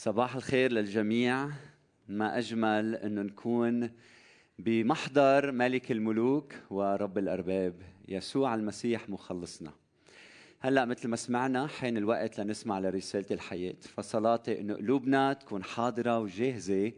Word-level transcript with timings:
صباح 0.00 0.36
الخير 0.36 0.72
للجميع. 0.72 1.50
ما 2.08 2.38
أجمل 2.38 2.94
انه 2.94 3.22
نكون 3.22 3.90
بمحضر 4.58 5.52
ملك 5.52 5.92
الملوك 5.92 6.54
ورب 6.70 7.18
الأرباب 7.18 7.82
يسوع 8.08 8.54
المسيح 8.54 9.08
مخلصنا. 9.08 9.72
هلأ 10.60 10.84
مثل 10.84 11.08
ما 11.08 11.16
سمعنا 11.16 11.66
حين 11.66 11.96
الوقت 11.96 12.40
لنسمع 12.40 12.78
لرسالة 12.78 13.26
الحياة 13.30 13.74
فصلاتي 13.96 14.60
انه 14.60 14.74
قلوبنا 14.74 15.32
تكون 15.32 15.64
حاضرة 15.64 16.18
وجاهزة 16.18 16.92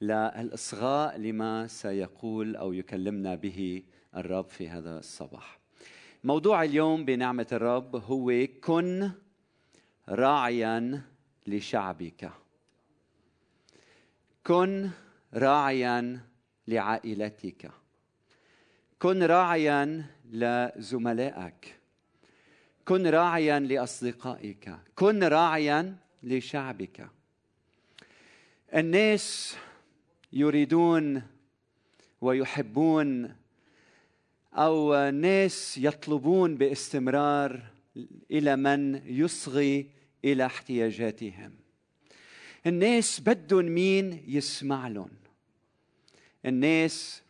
للإصغاء 0.00 1.18
لما 1.18 1.66
سيقول 1.66 2.56
أو 2.56 2.72
يكلمنا 2.72 3.34
به 3.34 3.82
الرب 4.16 4.48
في 4.48 4.68
هذا 4.68 4.98
الصباح. 4.98 5.58
موضوع 6.24 6.62
اليوم 6.64 7.04
بنعمة 7.04 7.46
الرب 7.52 7.96
هو 7.96 8.46
كن 8.60 9.10
راعيا 10.08 11.13
لشعبك. 11.46 12.30
كن 14.46 14.90
راعيا 15.34 16.20
لعائلتك. 16.68 17.70
كن 18.98 19.22
راعيا 19.22 20.04
لزملائك. 20.30 21.78
كن 22.84 23.06
راعيا 23.06 23.60
لأصدقائك. 23.60 24.76
كن 24.94 25.24
راعيا 25.24 25.96
لشعبك. 26.22 27.08
الناس 28.74 29.56
يريدون 30.32 31.22
ويحبون 32.20 33.36
أو 34.54 34.94
الناس 34.94 35.78
يطلبون 35.78 36.56
باستمرار 36.56 37.62
إلى 38.30 38.56
من 38.56 39.02
يصغي 39.06 39.90
إلى 40.24 40.46
احتياجاتهم. 40.46 41.52
الناس 42.66 43.20
بدهم 43.20 43.64
مين 43.64 44.24
يسمع 44.26 44.88
لهم. 44.88 45.10
الناس 46.46 47.22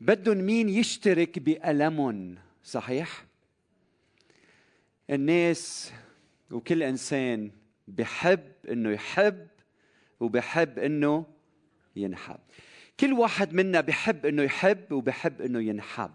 بدهم 0.00 0.38
مين 0.38 0.68
يشترك 0.68 1.38
بألمهم 1.38 2.34
صحيح؟ 2.64 3.24
الناس 5.10 5.92
وكل 6.50 6.82
إنسان 6.82 7.50
بحب 7.88 8.52
إنه 8.70 8.90
يحب 8.90 9.48
وبحب 10.20 10.78
إنه 10.78 11.26
ينحب. 11.96 12.40
كل 13.00 13.12
واحد 13.12 13.52
منا 13.52 13.80
بحب 13.80 14.26
إنه 14.26 14.42
يحب 14.42 14.92
وبحب 14.92 15.40
إنه 15.40 15.60
ينحب. 15.60 16.14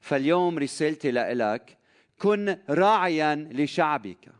فاليوم 0.00 0.58
رسالتي 0.58 1.10
لك 1.10 1.78
كن 2.18 2.58
راعيا 2.68 3.48
لشعبك. 3.52 4.37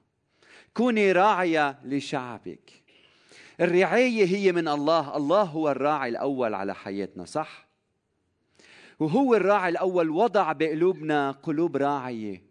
كوني 0.79 1.13
راعية 1.13 1.79
لشعبك. 1.85 2.71
الرعاية 3.61 4.27
هي 4.27 4.53
من 4.53 4.69
الله. 4.69 5.17
الله 5.17 5.43
هو 5.43 5.71
الراعي 5.71 6.09
الأول 6.09 6.55
على 6.55 6.75
حياتنا 6.75 7.25
صح؟ 7.25 7.69
وهو 9.01 9.35
الراعي 9.35 9.69
الأول 9.69 10.11
وضع 10.11 10.53
بقلوبنا 10.53 11.31
قلوب 11.31 11.77
راعية 11.77 12.43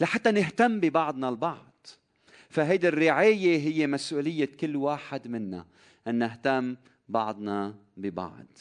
لحتى 0.00 0.30
نهتم 0.30 0.80
ببعضنا 0.80 1.28
البعض. 1.28 1.86
فهيدي 2.50 2.88
الرعاية 2.88 3.58
هي 3.58 3.86
مسؤولية 3.86 4.50
كل 4.60 4.76
واحد 4.76 5.28
منا 5.28 5.66
أن 6.06 6.14
نهتم 6.14 6.76
بعضنا 7.08 7.74
ببعض. 7.96 8.58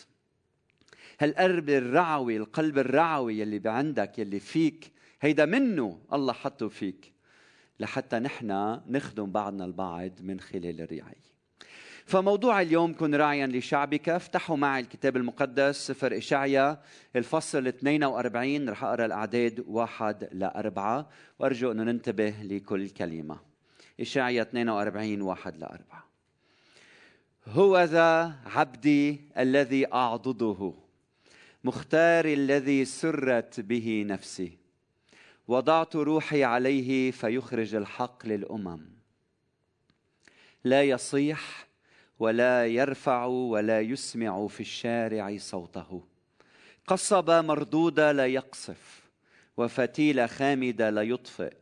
هالقلب 1.19 1.69
الرعوي 1.69 2.37
القلب 2.37 2.77
الرعوي 2.77 3.39
يلي 3.39 3.59
بعندك 3.59 4.19
يلي 4.19 4.39
فيك 4.39 4.91
هيدا 5.21 5.45
منه 5.45 5.99
الله 6.13 6.33
حطه 6.33 6.67
فيك. 6.67 7.10
لحتى 7.81 8.19
نحن 8.19 8.79
نخدم 8.87 9.31
بعضنا 9.31 9.65
البعض 9.65 10.11
من 10.21 10.39
خلال 10.39 10.81
الرعاية. 10.81 11.31
فموضوع 12.05 12.61
اليوم 12.61 12.93
كن 12.93 13.15
راعيا 13.15 13.47
لشعبك. 13.47 14.09
افتحوا 14.09 14.57
معي 14.57 14.81
الكتاب 14.81 15.17
المقدس 15.17 15.87
سفر 15.87 16.17
إشعيا 16.17 16.81
الفصل 17.15 17.67
42 17.67 18.69
رح 18.69 18.83
أقرأ 18.83 19.05
الأعداد 19.05 19.63
واحد 19.67 20.29
لأربعة. 20.31 21.09
وأرجو 21.39 21.71
أن 21.71 21.77
ننتبه 21.77 22.33
لكل 22.43 22.89
كلمة. 22.89 23.39
إشعيا 23.99 24.41
42 24.41 25.21
واحد 25.21 25.57
لأربعة. 25.57 26.05
هو 27.47 27.83
ذا 27.83 28.33
عبدي 28.45 29.21
الذي 29.37 29.93
أعضده 29.93 30.73
مختار 31.63 32.25
الذي 32.25 32.85
سرت 32.85 33.59
به 33.59 34.05
نفسي. 34.07 34.60
وضعت 35.47 35.95
روحي 35.95 36.43
عليه 36.43 37.11
فيخرج 37.11 37.75
الحق 37.75 38.25
للأمم. 38.25 38.81
لا 40.63 40.83
يصيح 40.83 41.67
ولا 42.19 42.67
يرفع 42.67 43.25
ولا 43.25 43.81
يسمع 43.81 44.47
في 44.47 44.59
الشارع 44.59 45.37
صوته. 45.37 46.03
قصبة 46.87 47.41
مردودة 47.41 48.11
لا 48.11 48.25
يقصف 48.25 49.01
وفتيلة 49.57 50.27
خامدة 50.27 50.89
لا 50.89 51.01
يطفئ. 51.01 51.53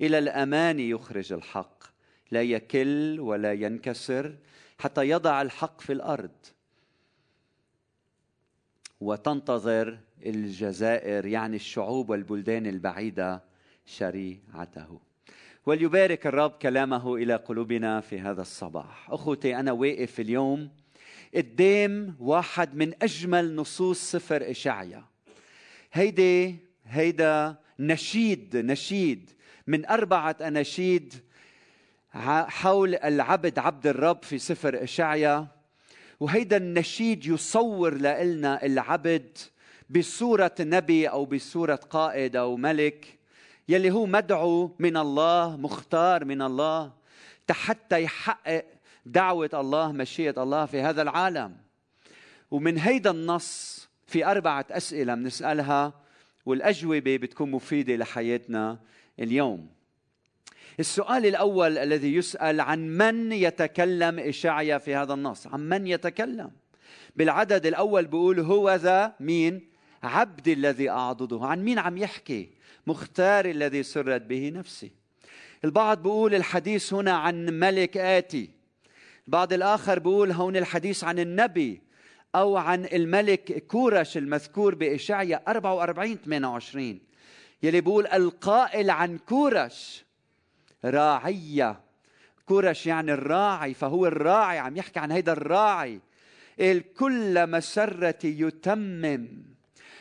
إلى 0.00 0.18
الأمان 0.18 0.80
يخرج 0.80 1.32
الحق 1.32 1.84
لا 2.30 2.42
يكل 2.42 3.20
ولا 3.20 3.52
ينكسر 3.52 4.36
حتى 4.78 5.08
يضع 5.08 5.42
الحق 5.42 5.80
في 5.80 5.92
الأرض. 5.92 6.30
وتنتظر 9.00 9.98
الجزائر 10.26 11.26
يعني 11.26 11.56
الشعوب 11.56 12.10
والبلدان 12.10 12.66
البعيدة 12.66 13.42
شريعته. 13.86 15.00
وليبارك 15.66 16.26
الرب 16.26 16.50
كلامه 16.50 17.14
إلى 17.14 17.36
قلوبنا 17.36 18.00
في 18.00 18.20
هذا 18.20 18.42
الصباح. 18.42 19.10
أخوتي 19.10 19.56
أنا 19.56 19.72
واقف 19.72 20.20
اليوم 20.20 20.70
قدام 21.34 22.16
واحد 22.20 22.76
من 22.76 22.92
أجمل 23.02 23.54
نصوص 23.54 24.10
سفر 24.10 24.50
إشعيا. 24.50 25.04
هيدي 25.92 26.56
هيدا 26.84 27.56
نشيد 27.78 28.56
نشيد 28.56 29.30
من 29.66 29.86
أربعة 29.86 30.36
أناشيد 30.40 31.14
حول 32.12 32.94
العبد 32.94 33.58
عبد 33.58 33.86
الرب 33.86 34.22
في 34.22 34.38
سفر 34.38 34.82
إشعيا. 34.82 35.59
وهيدا 36.20 36.56
النشيد 36.56 37.26
يصور 37.26 37.94
لنا 37.94 38.66
العبد 38.66 39.38
بصورة 39.90 40.54
نبي 40.60 41.08
أو 41.08 41.24
بصورة 41.24 41.74
قائد 41.74 42.36
أو 42.36 42.56
ملك 42.56 43.18
يلي 43.68 43.90
هو 43.90 44.06
مدعو 44.06 44.70
من 44.78 44.96
الله 44.96 45.56
مختار 45.56 46.24
من 46.24 46.42
الله 46.42 46.92
حتى 47.50 48.02
يحقق 48.02 48.64
دعوة 49.06 49.50
الله 49.54 49.92
مشيئة 49.92 50.42
الله 50.42 50.66
في 50.66 50.80
هذا 50.80 51.02
العالم. 51.02 51.56
ومن 52.50 52.78
هيدا 52.78 53.10
النص 53.10 53.88
في 54.06 54.26
أربعة 54.26 54.66
أسئلة 54.70 55.14
بنسألها 55.14 55.92
والأجوبة 56.46 57.16
بتكون 57.16 57.50
مفيدة 57.50 57.96
لحياتنا 57.96 58.78
اليوم. 59.18 59.68
السؤال 60.80 61.26
الأول 61.26 61.78
الذي 61.78 62.14
يسأل 62.14 62.60
عن 62.60 62.88
من 62.88 63.32
يتكلم 63.32 64.18
إشعيا 64.18 64.78
في 64.78 64.94
هذا 64.94 65.14
النص. 65.14 65.46
عن 65.46 65.68
من 65.68 65.86
يتكلم. 65.86 66.50
بالعدد 67.16 67.66
الأول 67.66 68.06
بيقول 68.06 68.40
هو 68.40 68.74
ذا 68.74 69.14
مين؟ 69.20 69.68
عبدي 70.02 70.52
الذي 70.52 70.90
أعضده. 70.90 71.46
عن 71.46 71.64
مين 71.64 71.78
عم 71.78 71.98
يحكي؟ 71.98 72.50
مختار 72.86 73.44
الذي 73.44 73.82
سرت 73.82 74.22
به 74.22 74.50
نفسي. 74.54 74.92
البعض 75.64 76.02
بيقول 76.02 76.34
الحديث 76.34 76.94
هنا 76.94 77.12
عن 77.12 77.46
ملك 77.46 77.96
آتي. 77.96 78.50
البعض 79.26 79.52
الآخر 79.52 79.98
بيقول 79.98 80.32
هون 80.32 80.56
الحديث 80.56 81.04
عن 81.04 81.18
النبي 81.18 81.82
أو 82.34 82.56
عن 82.56 82.84
الملك 82.84 83.66
كورش 83.66 84.16
المذكور 84.16 84.74
بإشعيا 84.74 85.42
44 85.48 86.16
28 86.16 87.00
يلي 87.62 87.80
بيقول 87.80 88.06
القائل 88.06 88.90
عن 88.90 89.18
كورش. 89.18 90.04
راعية. 90.84 91.80
كورش 92.46 92.86
يعني 92.86 93.12
الراعي 93.12 93.74
فهو 93.74 94.06
الراعي 94.06 94.58
عم 94.58 94.76
يحكي 94.76 94.98
عن 94.98 95.12
هيدا 95.12 95.32
الراعي. 95.32 96.00
الكل 96.60 97.50
مسرة 97.50 98.18
يتمم. 98.24 99.28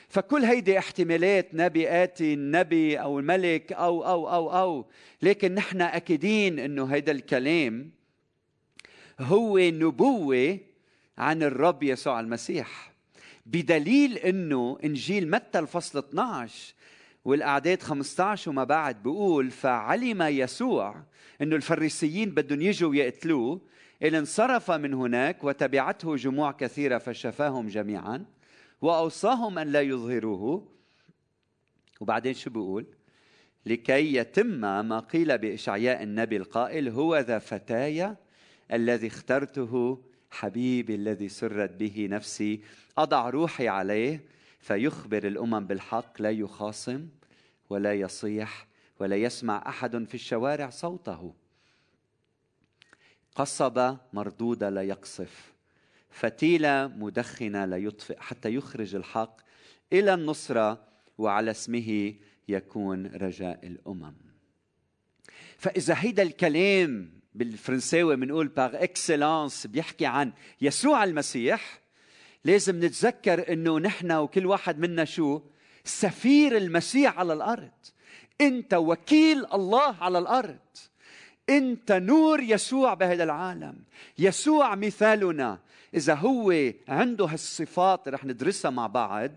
فكل 0.10 0.44
هيدي 0.46 0.80
احتمالات 0.80 1.50
نبي 1.54 2.04
آتي 2.04 2.34
النبي 2.34 3.02
أو 3.02 3.20
الملك 3.20 3.74
أو 3.74 4.06
أو 4.06 4.30
أو 4.30 4.60
أو. 4.60 4.86
لكن 5.22 5.56
نحن 5.56 5.82
أكيدين 5.82 6.60
أنه 6.60 6.86
هيدا 6.86 7.12
الكلام 7.12 7.92
هو 9.20 9.58
نبوة 9.58 10.58
عن 11.18 11.44
الرب 11.44 11.84
يسوع 11.84 12.20
المسيح. 12.20 12.92
بدليل 13.46 14.18
أنه 14.18 14.78
إنجيل 14.84 15.32
متى 15.32 15.60
الفصل 15.60 16.00
12 16.00 16.74
والأعداد 17.30 17.82
15 17.82 18.52
وما 18.52 18.64
بعد 18.64 19.04
بيقول 19.04 19.52
فعلم 19.52 20.22
يسوع 20.22 21.04
أنه 21.42 21.56
الفريسيين 21.56 22.30
بدهم 22.30 22.62
يجوا 22.62 22.96
يقتلوه 22.96 23.62
إذ 24.02 24.16
انصرف 24.16 24.72
من 24.72 24.94
هناك 24.94 25.44
وتبعته 25.44 26.16
جموع 26.16 26.52
كثيرة 26.52 26.98
فشفاهم 26.98 27.68
جميعا 27.68 28.26
وأوصاهم 28.82 29.60
أن 29.60 29.68
لا 29.68 29.82
يظهروه. 29.82 30.68
وبعدين 32.00 32.34
شو 32.34 32.50
بيقول؟ 32.50 32.86
لكي 33.66 34.16
يتم 34.16 34.48
ما 34.86 35.00
قيل 35.00 35.38
بإشعياء 35.38 36.04
النبي 36.04 36.38
القائل 36.38 36.90
هو 36.90 37.18
ذا 37.18 37.40
فتايا 37.40 38.18
الذي 38.74 39.08
اخترته 39.08 40.04
حبيبي 40.32 40.96
الذي 40.96 41.30
سرت 41.30 41.72
به 41.72 42.08
نفسي 42.12 42.62
أضع 42.98 43.30
روحي 43.30 43.68
عليه 43.68 44.24
فيخبر 44.60 45.28
الأمم 45.28 45.68
بالحق 45.68 46.22
لا 46.22 46.30
يخاصم. 46.32 47.19
ولا 47.70 47.94
يصيح 47.94 48.68
ولا 49.00 49.16
يسمع 49.16 49.64
أحد 49.68 50.04
في 50.04 50.16
الشوارع 50.16 50.70
صوته. 50.70 51.34
قصبه 53.36 53.98
مردوده 54.14 54.70
لا 54.70 54.82
يقصف 54.82 55.54
فتيله 56.10 56.88
مدخنه 56.88 57.66
لا 57.66 57.78
يطفئ 57.78 58.20
حتى 58.20 58.54
يخرج 58.56 58.96
الحق 58.96 59.42
إلى 59.94 60.14
النصره 60.14 60.84
وعلى 61.18 61.52
اسمه 61.52 62.14
يكون 62.48 63.06
رجاء 63.06 63.68
الأمم. 63.68 64.16
فإذا 65.58 65.96
هيدا 65.98 66.24
الكلام 66.24 67.12
بالفرنساوي 67.36 68.16
بنقول 68.16 68.48
باغ 68.48 68.84
اكسلانس 68.84 69.68
بيحكي 69.68 70.06
عن 70.06 70.34
يسوع 70.62 71.04
المسيح 71.04 71.82
لازم 72.46 72.86
نتذكر 72.86 73.54
إنه 73.54 73.80
نحن 73.80 74.12
وكل 74.12 74.46
واحد 74.46 74.80
منا 74.80 75.06
شو؟ 75.06 75.42
سفير 75.84 76.58
المسيح 76.58 77.20
على 77.20 77.34
الأرض. 77.34 77.72
أنت 78.42 78.74
وكيل 78.74 79.46
الله 79.54 79.96
على 80.02 80.20
الأرض. 80.20 80.58
أنت 81.50 81.92
نور 81.92 82.40
يسوع 82.40 82.94
بهذا 82.94 83.24
العالم. 83.24 83.76
يسوع 84.18 84.76
مثالنا. 84.76 85.60
إذا 85.94 86.14
هو 86.14 86.54
عنده 86.88 87.26
هالصفات 87.26 88.08
رح 88.08 88.26
ندرسها 88.26 88.72
مع 88.72 88.88
بعض 88.88 89.32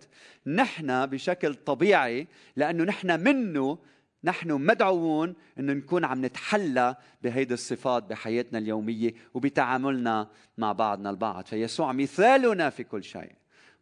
نحن 0.47 1.07
بشكل 1.07 1.55
طبيعي 1.55 2.27
لأنه 2.57 2.85
نحن 2.85 3.21
منه 3.21 3.79
نحن 4.25 4.53
مدعوون 4.53 5.35
إنه 5.59 5.73
نكون 5.73 6.05
عم 6.05 6.25
نتحلى 6.25 6.97
بهيدي 7.23 7.55
الصفات 7.55 8.03
بحياتنا 8.03 8.59
اليومية 8.59 9.15
وبتعاملنا 9.35 10.29
مع 10.59 10.73
بعضنا 10.73 11.11
البعض. 11.11 11.45
فيسوع 11.45 11.93
مثالنا 11.93 12.71
في 12.71 12.85
كل 12.85 13.05
شيء. 13.05 13.33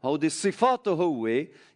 هودي 0.05 0.29
صفاته 0.29 0.91
هو 0.91 1.27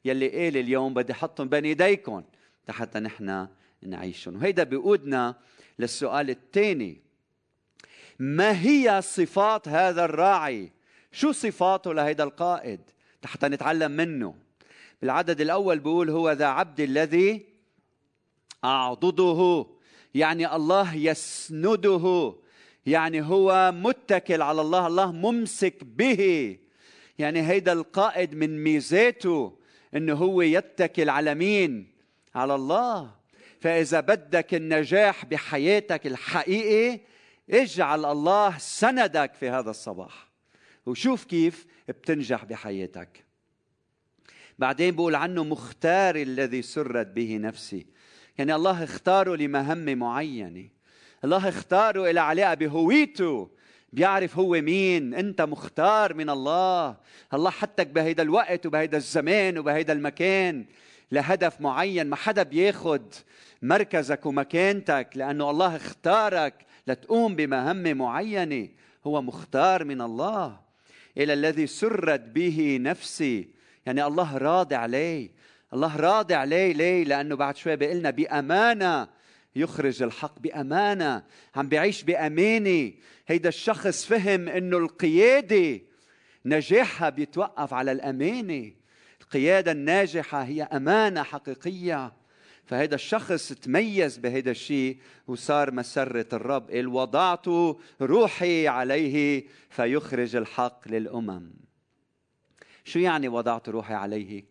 يلي 0.05 0.29
قال 0.29 0.57
اليوم 0.57 0.95
بدي 0.95 1.13
احطهم 1.13 1.49
بين 1.49 1.65
ايديكم 1.65 2.23
حتى 2.69 2.99
نحن 2.99 3.47
نعيشهم 3.83 4.37
وهيدا 4.37 4.63
بيقودنا 4.63 5.35
للسؤال 5.79 6.31
الثاني. 6.31 7.03
ما 8.19 8.63
هي 8.63 9.03
صفات 9.03 9.69
هذا 9.69 10.05
الراعي؟ 10.05 10.73
شو 11.13 11.33
صفاته 11.33 11.95
لهيدا 11.95 12.25
القائد؟ 12.25 12.81
حتى 13.25 13.49
نتعلم 13.49 13.91
منه. 13.93 14.35
بالعدد 15.03 15.41
الأول 15.41 15.79
بيقول 15.79 16.11
هو 16.11 16.33
ذا 16.33 16.47
عبد 16.47 16.81
الذي 16.81 17.47
أعضده. 18.65 19.67
يعني 20.15 20.57
الله 20.57 20.95
يسنده. 20.95 22.35
يعني 22.87 23.23
هو 23.23 23.73
متكل 23.75 24.43
على 24.43 24.61
الله. 24.61 24.87
الله 24.87 25.13
ممسك 25.13 25.85
به. 25.85 26.57
يعني 27.19 27.49
هيدا 27.49 27.73
القائد 27.73 28.35
من 28.35 28.65
ميزاته 28.65 29.59
إنه 29.95 30.15
هو 30.15 30.43
يتكل 30.43 31.09
على 31.09 31.35
مين؟ 31.35 31.93
على 32.35 32.55
الله. 32.55 33.15
فإذا 33.61 34.01
بدك 34.01 34.55
النجاح 34.55 35.25
بحياتك 35.25 36.07
الحقيقي 36.07 37.01
اجعل 37.51 38.05
الله 38.05 38.59
سندك 38.59 39.35
في 39.35 39.51
هذا 39.51 39.71
الصباح. 39.71 40.29
وشوف 40.87 41.25
كيف 41.25 41.67
بتنجح 41.89 42.45
بحياتك. 42.45 43.25
بعدين 44.59 44.95
بقول 44.95 45.15
عنه 45.15 45.45
مختار 45.45 46.17
الذي 46.17 46.63
سرت 46.63 47.07
به 47.07 47.37
نفسي. 47.37 47.87
يعني 48.39 48.55
الله 48.55 48.85
اختاره 48.85 49.37
لمهمة 49.37 49.95
معينة. 49.95 50.69
الله 51.25 51.49
اختاره 51.49 52.11
إلى 52.11 52.21
علاقة 52.21 52.55
بهويته. 52.55 53.51
بيعرف 53.95 54.39
هو 54.39 54.51
مين. 54.51 55.15
انت 55.15 55.43
مختار 55.43 56.15
من 56.15 56.31
الله. 56.31 56.97
الله 57.35 57.51
حطك 57.51 57.87
بهيدا 57.87 58.23
الوقت 58.23 58.67
وبهيدا 58.67 58.97
الزمان 58.97 59.59
وبهيدا 59.59 59.93
المكان 59.93 60.65
لهدف 61.13 61.61
معين. 61.61 62.07
ما 62.07 62.17
حدا 62.17 62.43
بياخد 62.43 63.15
مركزك 63.63 64.27
ومكانتك 64.27 65.09
لأنه 65.15 65.51
الله 65.51 65.77
اختارك 65.77 66.55
لتقوم 66.87 67.37
بمهمة 67.37 67.93
معينة. 67.93 68.69
هو 69.07 69.23
مختار 69.23 69.85
من 69.85 70.01
الله. 70.01 70.61
إلى 71.19 71.33
الذي 71.33 71.67
سرت 71.67 72.21
به 72.21 72.79
نفسي. 72.81 73.49
يعني 73.87 74.07
الله 74.07 74.37
راضي 74.37 74.75
عليه 74.75 75.31
الله 75.73 75.97
راضي 75.97 76.35
عليه 76.35 76.73
ليه؟ 76.73 77.05
لأنه 77.05 77.37
بعد 77.37 77.57
شوي 77.57 77.77
بيقول 77.77 77.97
لنا 77.97 78.11
بأمانة. 78.11 79.09
يخرج 79.57 80.03
الحق 80.03 80.39
بأمانة. 80.39 81.23
عم 81.57 81.69
بيعيش 81.69 82.03
بأمانة. 82.03 82.93
هيدا 83.27 83.49
الشخص 83.49 84.05
فهم 84.05 84.49
إنه 84.49 84.79
القيادة 84.79 85.81
نجاحها 86.45 87.11
بيتوقف 87.11 87.75
على 87.75 87.93
الأمانة. 87.93 88.73
القيادة 89.21 89.73
الناجحة 89.73 90.43
هي 90.43 90.63
أمانة 90.63 91.23
حقيقية. 91.23 92.13
فهيدا 92.65 92.95
الشخص 92.95 93.53
تميز 93.53 94.19
بهيدا 94.19 94.51
الشيء 94.51 94.99
وصار 95.27 95.71
مسرة 95.71 96.27
الرب. 96.33 96.71
قال 96.71 96.89
وضعت 96.89 97.47
روحي 98.01 98.69
عليه 98.69 99.45
فيخرج 99.71 100.37
الحق 100.37 100.89
للأمم. 100.89 101.51
شو 102.85 102.99
يعني 102.99 103.29
وضعت 103.29 103.69
روحي 103.69 103.95
عليه؟ 103.95 104.45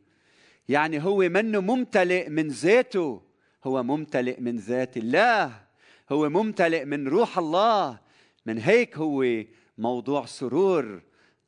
يعني 0.69 1.03
هو 1.03 1.17
منه 1.17 1.59
ممتلئ 1.59 2.29
من 2.29 2.47
ذاته. 2.47 3.21
هو 3.63 3.83
ممتلئ 3.83 4.39
من 4.39 4.57
ذات 4.57 4.97
الله. 4.97 5.63
هو 6.11 6.29
ممتلئ 6.29 6.85
من 6.85 7.07
روح 7.07 7.37
الله. 7.37 8.02
من 8.45 8.57
هيك 8.57 8.97
هو 8.97 9.43
موضوع 9.77 10.25
سرور 10.25 11.01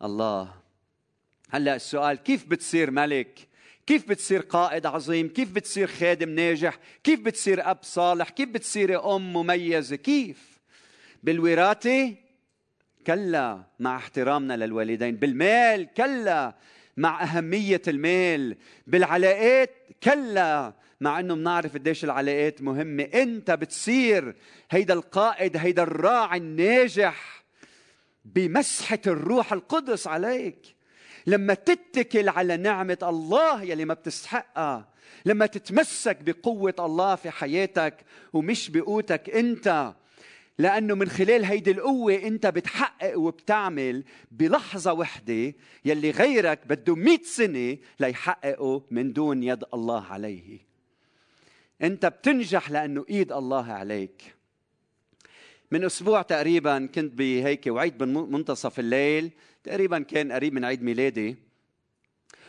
الله. 0.03 0.53
هلا 1.49 1.75
السؤال 1.75 2.15
كيف 2.17 2.45
بتصير 2.45 2.91
ملك؟ 2.91 3.47
كيف 3.87 4.09
بتصير 4.09 4.41
قائد 4.41 4.85
عظيم؟ 4.85 5.27
كيف 5.27 5.51
بتصير 5.51 5.87
خادم 5.87 6.29
ناجح؟ 6.29 6.79
كيف 7.03 7.19
بتصير 7.19 7.71
أب 7.71 7.77
صالح؟ 7.81 8.29
كيف 8.29 8.49
بتصير 8.49 9.15
أم 9.15 9.33
مميزة؟ 9.33 9.95
كيف؟ 9.95 10.59
بالوراثة؟ 11.23 12.15
كلا 13.07 13.63
مع 13.79 13.95
احترامنا 13.95 14.57
للوالدين. 14.57 15.15
بالمال؟ 15.15 15.93
كلا 15.97 16.55
مع 16.97 17.23
أهمية 17.23 17.81
المال. 17.87 18.57
بالعلاقات؟ 18.87 19.71
كلا 20.03 20.73
مع 21.01 21.19
انه 21.19 21.35
بنعرف 21.35 21.73
قديش 21.73 22.03
العلاقات 22.03 22.61
مهمة. 22.61 23.03
إنت 23.03 23.51
بتصير 23.51 24.35
هيدا 24.71 24.93
القائد 24.93 25.57
هيدا 25.57 25.83
الراعي 25.83 26.37
الناجح 26.37 27.43
بمسحة 28.25 28.99
الروح 29.07 29.53
القدس 29.53 30.07
عليك. 30.07 30.75
لما 31.27 31.53
تتكل 31.53 32.29
على 32.29 32.57
نعمة 32.57 32.97
الله 33.03 33.63
يلي 33.63 33.85
ما 33.85 33.93
بتستحقها 33.93 34.87
لما 35.25 35.45
تتمسك 35.45 36.17
بقوة 36.21 36.73
الله 36.79 37.15
في 37.15 37.29
حياتك 37.29 37.95
ومش 38.33 38.69
بقوتك 38.69 39.29
إنت 39.29 39.93
لأنه 40.59 40.95
من 40.95 41.09
خلال 41.09 41.45
هيدي 41.45 41.71
القوة 41.71 42.13
إنت 42.15 42.47
بتحقق 42.47 43.19
وبتعمل 43.19 44.03
بلحظة 44.31 44.93
وحدة 44.93 45.53
يلي 45.85 46.11
غيرك 46.11 46.67
بده 46.67 46.95
مئة 46.95 47.23
سنة 47.23 47.77
ليحققه 47.99 48.83
من 48.91 49.13
دون 49.13 49.43
يد 49.43 49.63
الله 49.73 50.03
عليه. 50.05 50.74
انت 51.81 52.05
بتنجح 52.05 52.71
لأنه 52.71 53.05
ايد 53.09 53.31
الله 53.31 53.73
عليك. 53.73 54.35
من 55.71 55.83
أسبوع 55.83 56.21
تقريبا 56.21 56.85
كنت 56.85 57.13
بهيك 57.13 57.67
وعيت 57.67 57.93
بمنتصف 57.95 58.79
الليل 58.79 59.31
تقريبا 59.63 59.99
كان 59.99 60.31
قريب 60.31 60.53
من 60.53 60.65
عيد 60.65 60.83
ميلادي. 60.83 61.35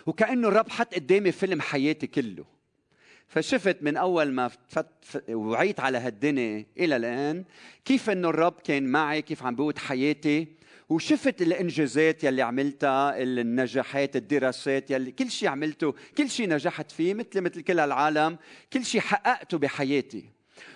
وكأنه 0.06 0.48
الرب 0.48 0.68
حط 0.68 0.94
قدامي 0.94 1.32
فيلم 1.32 1.60
حياتي 1.60 2.06
كله. 2.06 2.44
فشفت 3.28 3.82
من 3.82 3.96
أول 3.96 4.32
ما 4.32 4.48
فت 4.48 5.22
وعيت 5.28 5.80
على 5.80 5.98
هالدنيا 5.98 6.66
إلى 6.78 6.96
الآن 6.96 7.44
كيف 7.84 8.10
إنه 8.10 8.28
الرب 8.28 8.54
كان 8.64 8.86
معي 8.86 9.22
كيف 9.22 9.42
عم 9.42 9.54
بقود 9.54 9.78
حياتي. 9.78 10.46
وشفت 10.88 11.42
الانجازات 11.42 12.24
يلي 12.24 12.42
عملتها 12.42 13.22
النجاحات 13.22 14.16
الدراسات 14.16 14.90
يلي 14.90 15.12
كل 15.12 15.30
شيء 15.30 15.48
عملته 15.48 15.94
كل 16.18 16.30
شيء 16.30 16.48
نجحت 16.48 16.90
فيه 16.90 17.14
مثل 17.14 17.40
مثل 17.40 17.60
كل 17.60 17.80
العالم 17.80 18.38
كل 18.72 18.84
شيء 18.84 19.00
حققته 19.00 19.58
بحياتي. 19.58 20.24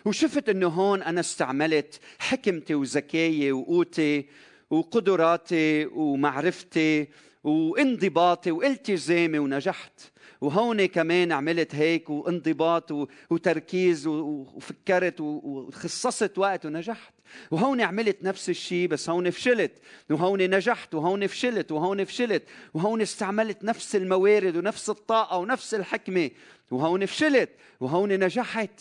وشفت 0.05 0.49
إنه 0.49 0.67
هون 0.67 1.02
أنا 1.02 1.21
استعملت 1.21 2.00
حكمتي 2.19 2.75
وذكائي 2.75 3.52
وقوتي 3.52 4.26
وقدراتي 4.71 5.87
ومعرفتي 5.87 7.09
وانضباطي 7.45 8.50
والتزامي 8.50 9.38
ونجحت. 9.38 10.00
وهون 10.40 10.87
كمان 10.87 11.33
عملت 11.33 11.75
هيك 11.75 12.11
وانضباط 12.11 13.09
وتركيز 13.31 14.07
وفكرت 14.07 15.21
وخصصت 15.21 16.38
وقت 16.38 16.67
ونجحت. 16.67 17.12
وهون 17.50 17.80
عملت 17.80 18.22
نفس 18.22 18.49
الشيء 18.49 18.88
بس 18.88 19.10
هون 19.10 19.30
فشلت 19.30 19.72
وهون 20.10 20.54
نجحت 20.54 20.94
وهون 20.94 21.26
فشلت 21.26 21.72
وهون 21.72 22.04
فشلت 22.04 22.42
وهون 22.75 23.00
استعملت 23.00 23.64
نفس 23.64 23.96
الموارد 23.96 24.56
ونفس 24.56 24.90
الطاقة 24.90 25.38
ونفس 25.38 25.75
الحكمة 25.75 26.30
وهون 26.70 27.06
فشلت 27.06 27.50
وهون 27.80 28.25
نجحت. 28.25 28.80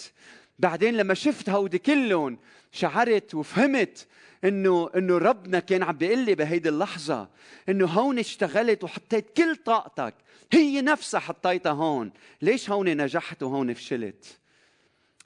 بعدين 0.60 0.98
لما 0.98 1.13
شفت 1.13 1.50
هودي 1.50 1.77
كلهم 1.77 2.38
شعرت 2.72 3.36
وفهمت 3.36 4.08
إنه 4.44 4.89
إنه 4.96 5.18
ربنا 5.18 5.60
كان 5.60 5.84
عم 5.84 5.98
بيقول 5.98 6.25
لي 6.25 6.36
بهيدي 6.36 6.70
اللحظة 6.70 7.29
إنه 7.70 7.86
هون 7.86 8.20
اشتغلت 8.20 8.84
وحطيت 8.84 9.38
كل 9.38 9.56
طاقتك. 9.56 10.13
هي 10.53 10.82
نفسها 10.82 11.20
حطيتها 11.20 11.72
هون. 11.72 12.12
ليش 12.41 12.70
هون 12.70 13.01
نجحت 13.01 13.44
وهون 13.44 13.74
فشلت؟ 13.74 14.39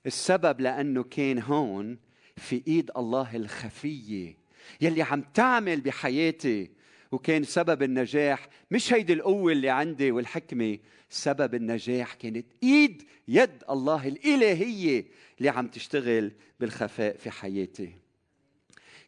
السبب 0.05 0.61
لأنه 0.61 1.03
كان 1.03 1.39
هون 1.39 1.97
في 2.37 2.63
إيد 2.67 2.91
الله 2.97 3.35
الخفيه 3.35 4.37
يلي 4.81 5.01
عم 5.01 5.21
تعمل 5.21 5.81
بحياتي. 5.81 6.69
وكان 7.11 7.43
سبب 7.43 7.83
النجاح 7.83 8.47
مش 8.71 8.93
هيدي 8.93 9.13
القوة 9.13 9.51
اللي 9.51 9.69
عندي 9.69 10.11
والحكمة 10.11 10.77
سبب 11.09 11.55
النجاح 11.55 12.13
كانت 12.13 12.45
إيد 12.63 13.03
يد 13.27 13.63
الله 13.69 14.07
الإلهية 14.07 15.05
اللي 15.37 15.49
عم 15.49 15.67
تشتغل 15.67 16.31
بالخفاء 16.59 17.17
في 17.17 17.31
حياتي. 17.31 17.93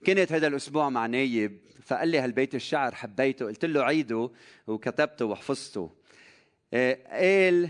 كنت 0.05 0.31
هذا 0.31 0.47
الأسبوع 0.47 0.89
مع 0.89 1.05
نايب 1.05 1.59
فقال 1.83 2.09
لي 2.09 2.19
هالبيت 2.19 2.55
الشعر 2.55 2.95
حبيته 2.95 3.45
قلت 3.45 3.65
له 3.65 3.83
عيده 3.83 4.31
وكتبته 4.67 5.25
وحفظته. 5.25 5.91
آه، 6.73 6.97
قال 7.11 7.69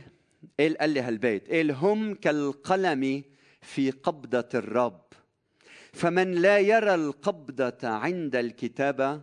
قال 0.59 0.77
قال 0.77 0.89
لي 0.89 0.99
هالبيت 0.99 1.51
قال 1.51 1.71
هم 1.71 2.15
كالقلم 2.15 3.23
في 3.61 3.91
قبضة 3.91 4.49
الرب. 4.53 5.04
فمن 5.95 6.31
لا 6.31 6.59
يرى 6.59 6.95
القبضة 6.95 7.87
عند 7.87 8.35
الكتابة 8.35 9.21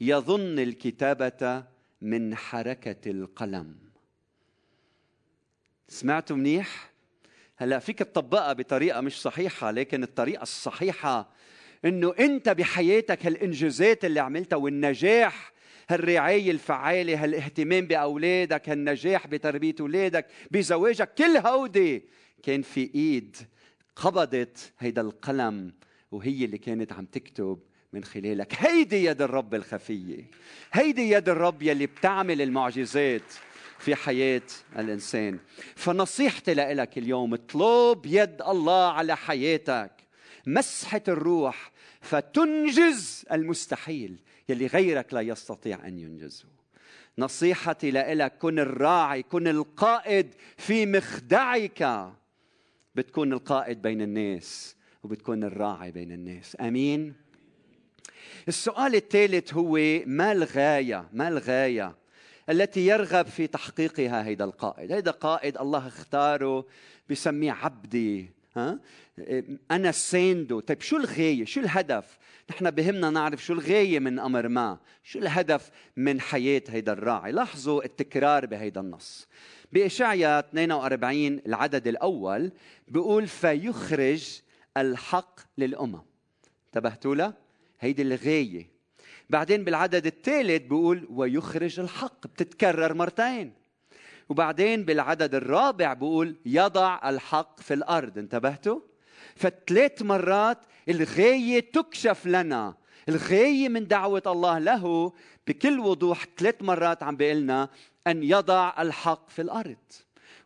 يظن 0.00 0.58
الكتابة 0.58 1.64
من 2.02 2.34
حركة 2.34 3.10
القلم 3.10 3.76
سمعتوا 5.88 6.36
منيح؟ 6.36 6.90
هلا 7.56 7.78
فيك 7.78 7.98
تطبقها 7.98 8.52
بطريقة 8.52 9.00
مش 9.00 9.22
صحيحة 9.22 9.70
لكن 9.70 10.02
الطريقة 10.02 10.42
الصحيحة 10.42 11.30
إنه 11.84 12.14
أنت 12.20 12.48
بحياتك 12.48 13.26
هالإنجازات 13.26 14.04
اللي 14.04 14.20
عملتها 14.20 14.56
والنجاح 14.56 15.52
هالرعاية 15.88 16.50
الفعالة 16.50 17.24
هالاهتمام 17.24 17.86
بأولادك 17.86 18.68
هالنجاح 18.68 19.26
بتربية 19.26 19.74
أولادك 19.80 20.26
بزواجك 20.50 21.14
كل 21.14 21.36
هودي 21.36 22.04
كان 22.42 22.62
في 22.62 22.90
إيد 22.94 23.36
قبضت 23.96 24.72
هيدا 24.78 25.00
القلم 25.00 25.72
وهي 26.12 26.44
اللي 26.44 26.58
كانت 26.58 26.92
عم 26.92 27.04
تكتب 27.04 27.58
من 27.92 28.04
خلالك. 28.04 28.54
هيدي 28.58 29.04
يد 29.04 29.22
الرب 29.22 29.54
الخفية. 29.54 30.24
هيدي 30.72 31.10
يد 31.10 31.28
الرب 31.28 31.62
يلي 31.62 31.86
بتعمل 31.86 32.42
المعجزات 32.42 33.32
في 33.78 33.94
حياة 33.94 34.42
الإنسان. 34.78 35.38
فنصيحتي 35.76 36.54
لك 36.54 36.98
اليوم 36.98 37.34
اطلب 37.34 38.06
يد 38.06 38.42
الله 38.42 38.92
على 38.92 39.16
حياتك. 39.16 39.92
مسحة 40.46 41.02
الروح 41.08 41.72
فتنجز 42.00 43.24
المستحيل. 43.32 44.16
يلي 44.48 44.66
غيرك 44.66 45.14
لا 45.14 45.20
يستطيع 45.20 45.86
أن 45.86 45.98
ينجزه. 45.98 46.44
نصيحتي 47.18 47.90
لك 47.90 48.38
كن 48.38 48.58
الراعي 48.58 49.22
كن 49.22 49.48
القائد 49.48 50.34
في 50.56 50.86
مخدعك. 50.86 52.12
بتكون 52.94 53.32
القائد 53.32 53.82
بين 53.82 54.02
الناس. 54.02 54.77
وبتكون 55.02 55.44
الراعي 55.44 55.90
بين 55.90 56.12
الناس. 56.12 56.56
آمين. 56.60 57.14
السؤال 58.48 58.94
الثالث 58.94 59.54
هو 59.54 59.78
ما 60.06 60.32
الغاية 60.32 61.08
ما 61.12 61.28
الغاية 61.28 61.96
التي 62.50 62.86
يرغب 62.86 63.26
في 63.26 63.46
تحقيقها 63.46 64.26
هيدا 64.26 64.44
القائد؟ 64.44 64.92
هيدا 64.92 65.10
قائد 65.10 65.58
الله 65.58 65.86
اختاره 65.86 66.66
بسميه 67.10 67.52
عبدي 67.52 68.30
ها؟ 68.56 68.78
أنا 69.70 69.92
ساندو. 69.92 70.60
طيب 70.60 70.80
شو 70.80 70.96
الغاية؟ 70.96 71.44
شو 71.44 71.60
الهدف؟ 71.60 72.18
نحن 72.50 72.70
بهمنا 72.70 73.10
نعرف 73.10 73.44
شو 73.44 73.52
الغاية 73.52 73.98
من 73.98 74.18
أمر 74.18 74.48
ما. 74.48 74.78
شو 75.04 75.18
الهدف 75.18 75.70
من 75.96 76.20
حياة 76.20 76.62
هيدا 76.68 76.92
الراعي؟ 76.92 77.32
لاحظوا 77.32 77.84
التكرار 77.84 78.46
بهيدا 78.46 78.80
النص. 78.80 79.28
بإشعيا 79.72 80.38
42 80.38 81.40
العدد 81.46 81.88
الأول 81.88 82.52
بيقول 82.88 83.26
فيخرج 83.26 84.40
الحق 84.80 85.40
للأمم. 85.58 86.02
انتبهتوا 86.66 87.14
له؟ 87.14 87.32
هيدي 87.80 88.02
الغاية 88.02 88.78
بعدين 89.30 89.64
بالعدد 89.64 90.06
الثالث 90.06 90.62
بيقول 90.62 91.06
ويخرج 91.10 91.80
الحق 91.80 92.26
بتتكرر 92.26 92.94
مرتين. 92.94 93.52
وبعدين 94.28 94.84
بالعدد 94.84 95.34
الرابع 95.34 95.92
بيقول 95.92 96.36
يضع 96.46 97.08
الحق 97.08 97.60
في 97.60 97.74
الأرض. 97.74 98.18
انتبهتوا؟ 98.18 98.80
فثلاث 99.36 100.02
مرات 100.02 100.58
الغاية 100.88 101.60
تكشف 101.72 102.26
لنا. 102.26 102.74
الغاية 103.08 103.68
من 103.68 103.86
دعوة 103.86 104.22
الله 104.26 104.58
له 104.58 105.12
بكل 105.46 105.80
وضوح 105.80 106.26
ثلاث 106.36 106.54
مرات 106.60 107.02
عم 107.02 107.16
بيقلنا 107.16 107.68
أن 108.06 108.22
يضع 108.22 108.82
الحق 108.82 109.30
في 109.30 109.42
الأرض. 109.42 109.76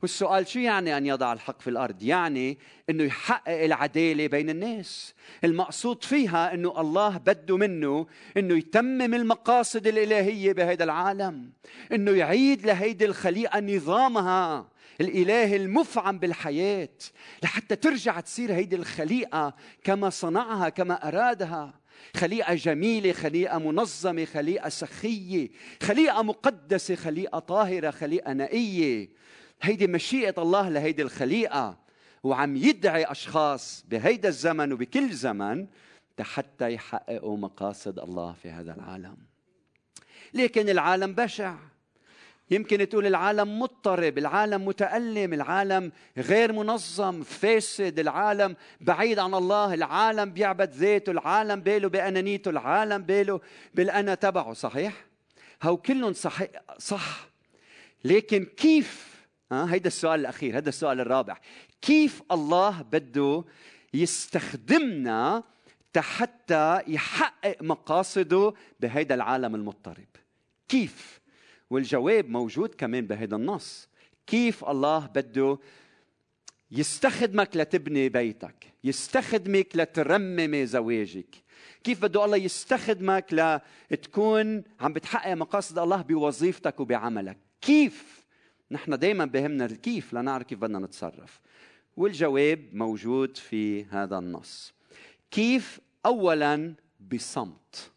والسؤال 0.03 0.49
شو 0.49 0.59
يعني 0.59 0.97
أن 0.97 1.07
يضع 1.07 1.33
الحق 1.33 1.61
في 1.61 1.71
الأرض؟ 1.71 2.03
يعني 2.03 2.59
أنه 2.91 3.05
يحقق 3.05 3.65
العدالة 3.65 4.27
بين 4.27 4.51
الناس. 4.51 5.15
المقصود 5.45 6.05
فيها 6.05 6.55
أنه 6.55 6.81
الله 6.81 7.19
بده 7.19 7.57
منه 7.57 8.07
أنه 8.37 8.55
يتمم 8.55 9.15
المقاصد 9.15 9.87
الإلهية 9.87 10.53
بهذا 10.53 10.85
العالم 10.85 11.53
أنه 11.93 12.11
يعيد 12.11 12.67
لهيدي 12.67 13.05
الخليقة 13.05 13.61
نظامها 13.61 14.69
الإله 15.01 15.57
المفعم 15.57 16.19
بالحياة 16.19 16.99
لحتى 17.43 17.77
ترجع 17.77 18.21
تصير 18.21 18.53
هيدي 18.55 18.77
الخليقة 18.77 19.55
كما 19.85 20.11
صنعها 20.11 20.69
كما 20.69 21.09
أرادها. 21.09 21.83
خليقة 22.17 22.55
جميلة 22.55 23.13
خليقة 23.13 23.59
منظمة 23.59 24.25
خليقة 24.25 24.69
سخية 24.69 25.49
خليقة 25.83 26.23
مقدسة 26.23 26.95
خليقة 26.95 27.39
طاهرة 27.39 27.91
خليقة 27.91 28.33
نقية 28.33 29.09
هيدي 29.63 29.87
مشيئة 29.87 30.35
الله 30.39 30.69
لهيدي 30.69 31.03
الخليقة 31.03 31.79
وعم 32.23 32.57
يدعي 32.57 33.05
أشخاص 33.05 33.85
بهيدا 33.89 34.29
الزمن 34.29 34.73
وبكل 34.73 35.13
زمن 35.13 35.67
حتى 36.21 36.73
يحققوا 36.73 37.37
مقاصد 37.37 37.99
الله 37.99 38.33
في 38.43 38.51
هذا 38.51 38.75
العالم. 38.75 39.17
لكن 40.35 40.69
العالم 40.69 41.15
بشع. 41.15 41.55
يمكن 42.51 42.89
تقول 42.89 43.07
العالم 43.07 43.61
مضطرب 43.61 44.19
العالم 44.19 44.65
متألم 44.65 45.33
العالم 45.33 45.93
غير 46.17 46.53
منظم 46.53 47.23
فاسد 47.23 47.99
العالم 47.99 48.57
بعيد 48.81 49.19
عن 49.19 49.35
الله 49.35 49.75
العالم 49.75 50.31
بيعبد 50.31 50.71
ذاته 50.71 51.11
العالم 51.11 51.61
باله 51.61 51.89
بأنانيته 51.89 52.49
العالم 52.49 53.03
باله 53.03 53.41
بالأنا 53.75 54.15
تبعه 54.15 54.53
صحيح؟ 54.53 55.05
هو 55.63 55.77
كلهم 55.77 56.13
صحيح 56.13 56.49
صح. 56.79 57.29
لكن 58.05 58.45
كيف 58.45 59.12
ها 59.53 59.75
هيدا 59.75 59.87
السؤال 59.87 60.21
الأخير 60.21 60.59
هذا 60.59 60.69
السؤال 60.69 61.01
الرابع. 61.01 61.37
كيف 61.83 62.23
الله 62.31 62.83
بده 62.83 63.45
يستخدمنا 63.95 65.43
حتى 65.97 66.81
يحقق 66.87 67.57
مقاصده 67.63 68.55
بهيدا 68.81 69.15
العالم 69.15 69.55
المضطرب؟ 69.55 70.07
كيف؟ 70.69 71.21
والجواب 71.71 72.29
موجود 72.29 72.75
كمان 72.75 73.07
بهذا 73.07 73.37
النص. 73.37 73.89
كيف 74.27 74.65
الله 74.65 75.07
بده 75.07 75.59
يستخدمك 76.71 77.57
لتبني 77.57 78.09
بيتك 78.09 78.73
يستخدمك 78.85 79.77
لترممي 79.77 80.67
زواجك؟ 80.67 81.37
كيف 81.85 82.03
بده 82.03 82.25
الله 82.25 82.37
يستخدمك 82.37 83.57
لتكون 83.91 84.63
عم 84.81 84.93
بتحقق 84.93 85.35
مقاصد 85.35 85.79
الله 85.79 86.03
بوظيفتك 86.03 86.81
وبعملك؟ 86.81 87.39
كيف؟ 87.61 88.22
نحن 88.73 88.99
دائما 88.99 89.25
بهمنا 89.25 89.65
الكيف 89.65 90.15
لنعرف 90.15 90.47
كيف 90.47 90.59
بدنا 90.59 90.79
نتصرف. 90.79 91.41
والجواب 91.97 92.69
موجود 92.73 93.37
في 93.37 93.85
هذا 93.85 94.19
النص. 94.19 94.75
كيف؟ 95.31 95.81
اولا 96.07 96.75
بصمت. 97.13 97.91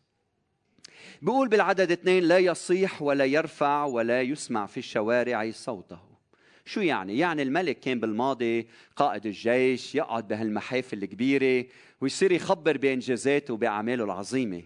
بيقول 1.22 1.48
بالعدد 1.48 1.92
اثنين 1.92 2.24
لا 2.24 2.38
يصيح 2.38 3.02
ولا 3.02 3.26
يرفع 3.26 3.86
ولا 3.86 4.22
يسمع 4.22 4.66
في 4.66 4.78
الشوارع 4.78 5.52
صوته. 5.52 6.00
شو 6.66 6.82
يعني؟ 6.82 7.18
يعني 7.18 7.42
الملك 7.42 7.80
كان 7.80 8.00
بالماضي 8.00 8.68
قائد 8.96 9.26
الجيش 9.26 9.96
يقعد 9.96 10.28
بهالمحافل 10.28 11.04
الكبيرة 11.04 11.66
ويصير 12.02 12.32
يخبر 12.32 12.78
بإنجازاته 12.78 13.54
وبأعماله 13.54 14.04
العظيمة. 14.04 14.64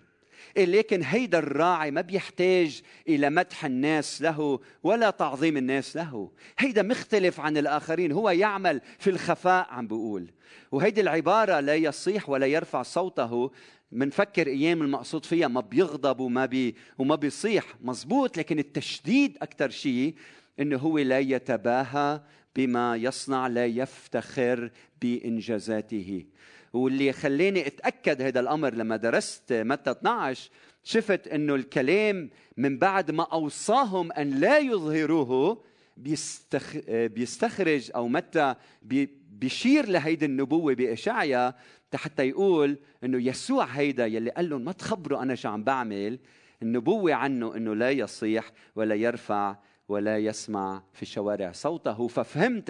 لكن 0.66 1.04
هيدا 1.04 1.40
الراعي 1.40 1.92
ما 1.92 2.02
بيحتاج 2.02 2.82
إلى 3.08 3.30
مدح 3.30 3.66
الناس 3.66 4.22
له 4.22 4.60
ولا 4.84 5.10
تعظيم 5.10 5.58
الناس 5.58 5.96
له. 5.96 6.32
هيدا 6.58 6.82
مختلف 6.82 7.40
عن 7.40 7.58
الآخرين 7.58 8.12
هو 8.12 8.30
يعمل 8.30 8.82
في 9.00 9.10
الخفاء 9.10 9.68
عم 9.70 9.88
بيقول. 9.88 10.32
وهيدي 10.72 11.02
العبارة 11.02 11.60
لا 11.60 11.76
يصيح 11.76 12.30
ولا 12.30 12.46
يرفع 12.46 12.82
صوته 12.82 13.52
منفكر 13.92 14.48
أيام 14.48 14.82
المقصود 14.82 15.26
فيها 15.26 15.48
ما 15.48 15.62
بيغضب 15.62 16.20
وما 16.20 16.46
بي 16.46 16.76
وما 16.98 17.16
بيصيح. 17.16 17.66
مزبوط 17.82 18.38
لكن 18.38 18.60
التشديد 18.60 19.38
أكثر 19.42 19.70
شيء 19.70 20.16
إنه 20.60 20.78
هو 20.78 20.98
لا 20.98 21.20
يتباهى 21.20 22.22
بما 22.56 22.96
يصنع 22.96 23.48
لا 23.48 23.66
يفتخر 23.66 24.72
بإنجازاته. 25.02 26.26
واللي 26.74 27.14
خلاني 27.14 27.68
أتأكد 27.68 28.22
هذا 28.22 28.40
الأمر 28.40 28.74
لما 28.74 28.96
درست 28.96 29.54
متى 29.54 29.92
12 29.92 30.50
شفت 30.84 31.28
إنه 31.28 31.56
الكلام 31.56 32.30
من 32.58 32.78
بعد 32.78 33.12
ما 33.12 33.24
أوصاهم 33.24 34.12
أن 34.12 34.30
لا 34.30 34.58
يظهروه 34.60 35.64
بيستخ... 35.98 36.78
بيستخرج 36.90 37.92
أو 37.96 38.08
متى 38.08 38.56
بي... 38.82 39.10
بيشير 39.32 39.90
لهيدي 39.90 40.26
النبوة 40.26 40.74
باشعيا 40.74 41.54
حتى 41.96 42.30
يقول 42.30 42.78
إنه 43.04 43.28
يسوع 43.28 43.66
هيدا 43.66 44.06
يلي 44.06 44.30
قال 44.30 44.50
لهم 44.50 44.62
ما 44.62 44.72
تخبروا 44.72 45.22
أنا 45.22 45.36
شو 45.36 45.50
عم 45.50 45.64
بعمل 45.64 46.20
النبوة 46.62 47.14
عنه 47.14 47.56
إنه 47.56 47.76
لا 47.76 47.92
يصيح 47.92 48.52
ولا 48.76 48.96
يرفع 48.96 49.56
ولا 49.90 50.18
يسمع 50.18 50.82
في 50.94 51.02
الشوارع 51.02 51.52
صوته 51.52 52.08
ففهمت 52.08 52.70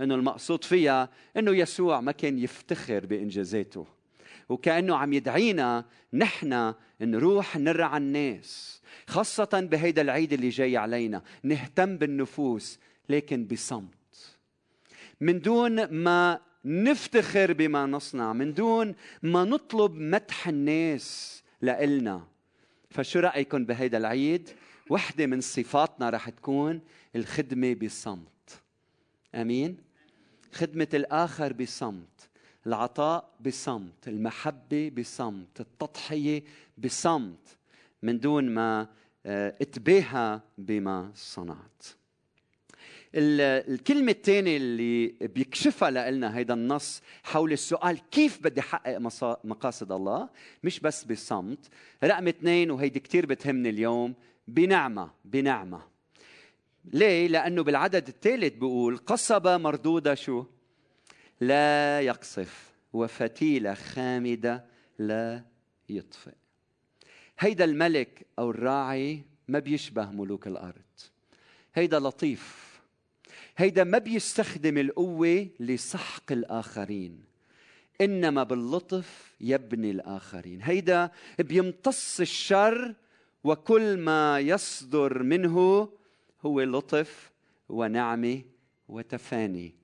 إنه 0.00 0.14
المقصود 0.14 0.64
فيها 0.64 1.08
إنه 1.36 1.56
يسوع 1.56 2.00
ما 2.00 2.12
كان 2.12 2.38
يفتخر 2.38 3.06
بانجازاته 3.06 3.86
وكأنه 4.48 4.96
عم 4.96 5.12
يدعينا 5.12 5.84
نحن 6.12 6.74
نروح 7.00 7.56
نرعى 7.56 7.96
الناس 7.96 8.82
خاصة 9.06 9.68
بهيدا 9.70 10.02
العيد 10.02 10.32
اللي 10.32 10.48
جاي 10.48 10.76
علينا 10.76 11.22
نهتم 11.42 11.96
بالنفوس 11.96 12.78
لكن 13.08 13.44
بصمت. 13.44 13.88
من 15.20 15.40
دون 15.40 15.84
ما 15.84 16.40
نفتخر 16.64 17.52
بما 17.52 17.86
نصنع 17.86 18.32
من 18.32 18.54
دون 18.54 18.94
ما 19.22 19.44
نطلب 19.44 19.94
مدح 19.94 20.48
الناس 20.48 21.42
لإلنا 21.62 22.26
فشو 22.90 23.20
رأيكم 23.20 23.64
بهيدا 23.64 23.98
العيد؟ 23.98 24.50
وحدة 24.90 25.26
من 25.26 25.40
صفاتنا 25.40 26.10
رح 26.10 26.28
تكون 26.28 26.80
الخدمة 27.16 27.74
بصمت. 27.74 28.60
آمين؟ 29.34 29.76
خدمة 30.52 30.88
الآخر 30.94 31.52
بصمت 31.52 32.28
العطاء 32.66 33.30
بصمت 33.40 34.08
المحبة 34.08 34.92
بصمت 34.98 35.60
التضحية 35.60 36.42
بصمت 36.78 37.58
من 38.02 38.20
دون 38.20 38.48
ما 38.50 38.88
آه، 39.26 39.54
أتباهى 39.60 40.40
بما 40.58 41.10
صنعت. 41.14 41.84
الكلمة 43.14 44.12
الثانية 44.12 44.56
اللي 44.56 45.06
بيكشفها 45.06 46.10
لنا 46.10 46.36
هيدا 46.36 46.54
النص 46.54 47.02
حول 47.22 47.52
السؤال 47.52 47.98
كيف 48.10 48.42
بدي 48.42 48.60
أحقق 48.60 48.98
مقاصد 49.44 49.92
الله 49.92 50.28
مش 50.64 50.80
بس 50.80 51.04
بصمت. 51.04 51.68
رقم 52.04 52.28
اثنين 52.28 52.70
وهيدي 52.70 53.00
كتير 53.00 53.26
بتهمني 53.26 53.68
اليوم 53.68 54.14
بنعمة 54.48 55.10
بنعمة. 55.24 55.82
ليه؟ 56.84 57.28
لأنه 57.28 57.62
بالعدد 57.62 58.08
الثالث 58.08 58.54
بيقول 58.54 58.96
قصبة 58.96 59.56
مردودة 59.56 60.14
شو؟ 60.14 60.44
لا 61.40 62.00
يقصف 62.00 62.72
وفتيلة 62.92 63.74
خامدة 63.74 64.64
لا 64.98 65.44
يطفئ. 65.88 66.34
هيدا 67.38 67.64
الملك 67.64 68.26
أو 68.38 68.50
الراعي 68.50 69.22
ما 69.48 69.58
بيشبه 69.58 70.10
ملوك 70.10 70.46
الأرض. 70.46 70.82
هيدا 71.74 71.98
لطيف. 71.98 72.68
هيدا 73.56 73.84
ما 73.84 73.98
بيستخدم 73.98 74.78
القوة 74.78 75.48
لسحق 75.60 76.32
الآخرين 76.32 77.24
إنما 78.00 78.42
باللطف 78.42 79.36
يبني 79.40 79.90
الآخرين. 79.90 80.62
هيدا 80.62 81.10
بيمتص 81.38 82.20
الشر 82.20 82.94
وكل 83.44 83.96
ما 83.96 84.40
يصدر 84.40 85.22
منه 85.22 85.88
هو 86.42 86.60
لطف 86.60 87.32
ونعمه 87.68 88.42
وتفاني. 88.88 89.74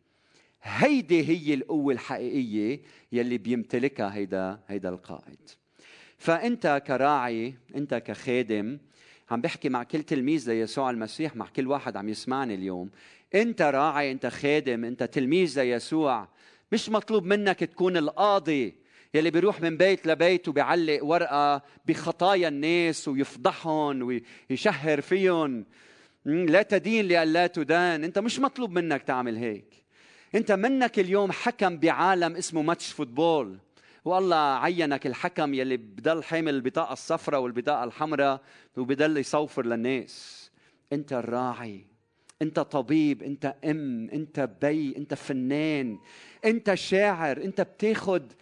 هيدي 0.63 1.29
هي 1.29 1.55
القوة 1.55 1.93
الحقيقية 1.93 2.83
يلي 3.13 3.39
بيمتلكها 3.39 4.15
هيدا 4.15 4.61
هيدا 4.69 4.89
القائد. 4.89 5.51
فأنت 6.19 6.83
كراعي 6.87 7.55
أنت 7.75 7.95
كخادم 7.95 8.79
عم 9.31 9.41
بحكي 9.41 9.69
مع 9.69 9.83
كل 9.83 10.03
تلميذ 10.03 10.51
ليسوع 10.51 10.91
المسيح 10.91 11.37
مع 11.37 11.47
كل 11.47 11.67
واحد 11.67 11.97
عم 11.97 12.09
يسمعني 12.09 12.55
اليوم. 12.55 12.91
أنت 13.35 13.63
راعي 13.63 14.13
أنت 14.13 14.27
خادم 14.27 14.85
أنت 14.85 15.03
تلميذ 15.03 15.61
ليسوع. 15.61 16.29
مش 16.73 16.89
مطلوب 16.89 17.25
منك 17.25 17.59
تكون 17.59 17.97
القاضي. 17.97 18.75
يلي 19.15 19.31
بيروح 19.31 19.61
من 19.61 19.77
بيت 19.77 20.07
لبيت 20.07 20.49
وبيعلق 20.49 21.05
ورقة 21.05 21.63
بخطايا 21.87 22.49
الناس 22.49 23.09
ويفضحهم 23.09 24.21
ويشهر 24.51 25.01
فيهم. 25.01 25.65
لا 26.25 26.63
تدين 26.63 27.09
لألا 27.09 27.47
تدان. 27.47 28.05
أنت 28.05 28.19
مش 28.19 28.39
مطلوب 28.39 28.71
منك 28.71 29.03
تعمل 29.03 29.37
هيك. 29.37 29.85
أنت 30.35 30.53
منك 30.53 30.99
اليوم 30.99 31.33
حكم 31.33 31.79
بعالم 31.79 32.37
اسمه 32.37 32.63
ماتش 32.63 32.93
فوتبول. 32.93 33.59
والله 34.05 34.37
عينك 34.37 35.07
الحكم 35.07 35.55
يلي 35.55 35.77
بضل 35.77 36.23
حامل 36.25 36.55
البطاقة 36.55 36.93
الصفراء 36.93 37.41
والبطاقة 37.41 37.85
الحمراء 37.85 38.41
وبضل 38.77 39.17
يصوفر 39.17 39.67
للناس. 39.67 40.51
أنت 40.93 41.13
الراعي 41.13 41.85
أنت 42.43 42.61
طبيب. 42.61 43.23
أنت 43.23 43.55
أم. 43.65 44.11
أنت 44.13 44.49
بي. 44.63 44.97
أنت 44.97 45.15
فنان. 45.15 45.99
أنت 46.45 46.75
شاعر. 46.75 47.45
أنت 47.45 47.61
بتاخد 47.61 48.33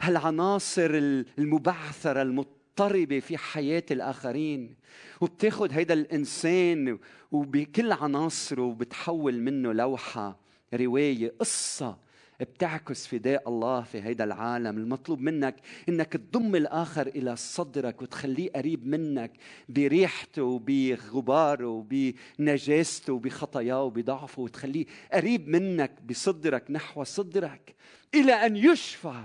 هالعناصر 0.00 0.90
المبعثرة 1.38 2.22
المضطربة 2.22 3.20
في 3.20 3.36
حياة 3.36 3.84
الآخرين. 3.90 4.76
وبتاخد 5.20 5.72
هيدا 5.72 5.94
الإنسان 5.94 6.98
وبكل 7.32 7.92
عناصره 7.92 8.62
وبتحول 8.62 9.40
منه 9.40 9.72
لوحة 9.72 10.40
رواية 10.74 11.34
قصة 11.38 11.98
بتعكس 12.40 13.06
فداء 13.06 13.48
الله 13.48 13.82
في 13.82 14.02
هيدا 14.02 14.24
العالم. 14.24 14.78
المطلوب 14.78 15.20
منك 15.20 15.56
إنك 15.88 16.12
تضم 16.12 16.56
الآخر 16.56 17.06
إلى 17.06 17.36
صدرك 17.36 18.02
وتخليه 18.02 18.50
قريب 18.52 18.86
منك 18.86 19.32
بريحته 19.68 20.42
وبغباره 20.42 21.66
وبنجاسته 21.66 23.12
وبخطاياه 23.12 23.82
وبضعفه 23.82 24.42
وتخليه 24.42 24.86
قريب 25.12 25.48
منك 25.48 25.92
بصدرك 26.08 26.70
نحو 26.70 27.04
صدرك 27.04 27.74
إلى 28.14 28.32
أن 28.32 28.56
يشفى. 28.56 29.24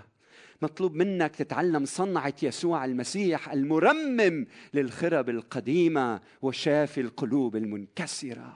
مطلوب 0.62 0.96
منك 0.96 1.36
تتعلم 1.36 1.86
صنعة 1.86 2.34
يسوع 2.44 2.86
المسيح 2.86 3.52
المرمم 3.52 4.46
للخرب 4.74 5.30
القديمة 5.30 6.22
وشافي 6.42 7.02
القلوب 7.02 7.56
المنكسرة. 7.56 8.56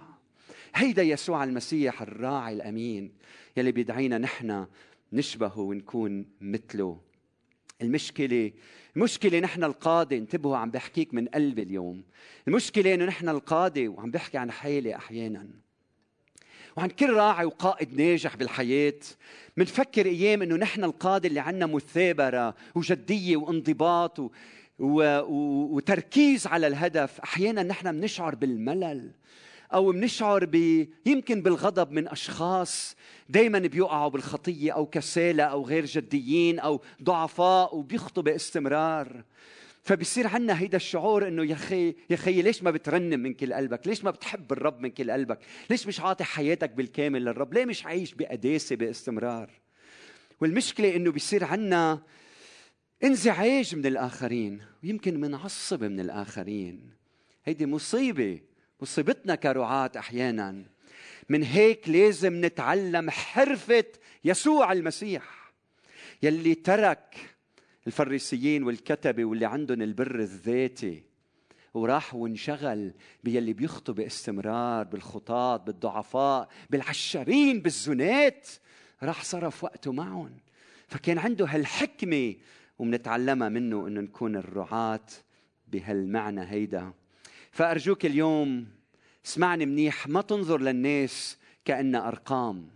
هيدا 0.75 1.03
يسوع 1.03 1.43
المسيح 1.43 2.01
الراعي 2.01 2.53
الأمين 2.53 3.11
يلي 3.57 3.71
بيدعينا 3.71 4.17
نحن 4.17 4.65
نشبهه 5.13 5.59
ونكون 5.59 6.25
مثله. 6.41 7.01
المشكلة 7.81 8.51
المشكلة 8.95 9.39
نحن 9.39 9.63
القادة 9.63 10.17
انتبهوا 10.17 10.57
عم 10.57 10.71
بحكيك 10.71 11.13
من 11.13 11.27
قلبي 11.27 11.61
اليوم. 11.61 12.03
المشكلة 12.47 12.93
إنه 12.93 13.05
نحن 13.05 13.29
القادة 13.29 13.87
وعم 13.87 14.11
بحكي 14.11 14.37
عن 14.37 14.51
حالي 14.51 14.95
أحيانا. 14.95 15.47
وعن 16.77 16.89
كل 16.89 17.13
راعي 17.13 17.45
وقائد 17.45 18.01
ناجح 18.01 18.35
بالحياة. 18.35 18.99
منفكر 19.57 20.05
أيام 20.05 20.41
أنه 20.41 20.55
نحن 20.55 20.83
القادة 20.83 21.27
اللي 21.27 21.39
عنا 21.39 21.65
مثابرة 21.65 22.55
وجدية 22.75 23.37
وانضباط 23.37 24.19
و... 24.19 24.29
و... 24.79 25.03
وتركيز 25.75 26.47
على 26.47 26.67
الهدف. 26.67 27.19
أحيانا 27.19 27.63
نحن 27.63 27.91
بنشعر 27.91 28.35
بالملل 28.35 29.11
أو 29.73 29.91
بنشعر 29.91 30.45
ب 30.45 30.87
يمكن 31.05 31.41
بالغضب 31.41 31.91
من 31.91 32.07
أشخاص 32.07 32.95
دائما 33.29 33.59
بيوقعوا 33.59 34.09
بالخطية 34.09 34.71
أو 34.71 34.85
كسالى 34.85 35.43
أو 35.43 35.65
غير 35.65 35.85
جديين 35.85 36.59
أو 36.59 36.81
ضعفاء 37.03 37.75
وبيخطوا 37.75 38.23
باستمرار. 38.23 39.23
فبصير 39.83 40.27
عندنا 40.27 40.59
هيدا 40.59 40.77
الشعور 40.77 41.27
إنه 41.27 41.45
يا 41.45 41.53
أخي 41.53 41.87
يا 42.09 42.15
أخي 42.15 42.41
ليش 42.41 42.63
ما 42.63 42.71
بترنم 42.71 43.19
من 43.19 43.33
كل 43.33 43.53
قلبك؟ 43.53 43.87
ليش 43.87 44.03
ما 44.03 44.11
بتحب 44.11 44.51
الرب 44.51 44.79
من 44.79 44.89
كل 44.89 45.11
قلبك؟ 45.11 45.39
ليش 45.69 45.87
مش 45.87 45.99
عاطي 45.99 46.23
حياتك 46.23 46.69
بالكامل 46.69 47.25
للرب؟ 47.25 47.53
ليه 47.53 47.65
مش 47.65 47.85
عايش 47.85 48.13
بقداسة 48.13 48.75
باستمرار؟ 48.75 49.49
والمشكلة 50.41 50.95
إنه 50.95 51.11
بيصير 51.11 51.43
عندنا 51.43 52.01
انزعاج 53.03 53.75
من 53.75 53.85
الآخرين 53.85 54.61
ويمكن 54.83 55.19
منعصب 55.19 55.83
من 55.83 55.99
الآخرين 55.99 56.89
هيدي 57.45 57.65
مصيبة 57.65 58.39
مصيبتنا 58.81 59.35
كرعاة 59.35 59.91
أحيانا 59.97 60.63
من 61.29 61.43
هيك 61.43 61.89
لازم 61.89 62.45
نتعلم 62.45 63.09
حرفة 63.09 63.83
يسوع 64.25 64.71
المسيح 64.71 65.51
يلي 66.23 66.55
ترك 66.55 67.15
الفريسيين 67.87 68.63
والكتبة 68.63 69.25
واللي 69.25 69.45
عندهم 69.45 69.81
البر 69.81 70.19
الذاتي. 70.19 71.03
وراح 71.73 72.15
وانشغل 72.15 72.93
باللي 73.23 73.53
بيخطوا 73.53 73.93
باستمرار 73.93 74.83
بالخطاط 74.83 75.61
بالضعفاء 75.61 76.49
بالعشرين 76.69 77.61
بالزنات. 77.61 78.47
راح 79.03 79.23
صرف 79.23 79.63
وقته 79.63 79.91
معهم. 79.91 80.37
فكان 80.87 81.17
عنده 81.17 81.45
هالحكمة 81.45 82.35
ومنتعلمها 82.79 83.49
منه 83.49 83.87
إنه 83.87 84.01
نكون 84.01 84.35
الرعاة 84.35 85.05
بهالمعنى 85.67 86.41
هيدا. 86.41 86.93
فأرجوك 87.51 88.05
اليوم 88.05 88.67
اسمعني 89.25 89.65
منيح 89.65 90.07
ما 90.07 90.21
تنظر 90.21 90.61
للناس 90.61 91.37
كأنها 91.65 92.07
أرقام. 92.07 92.67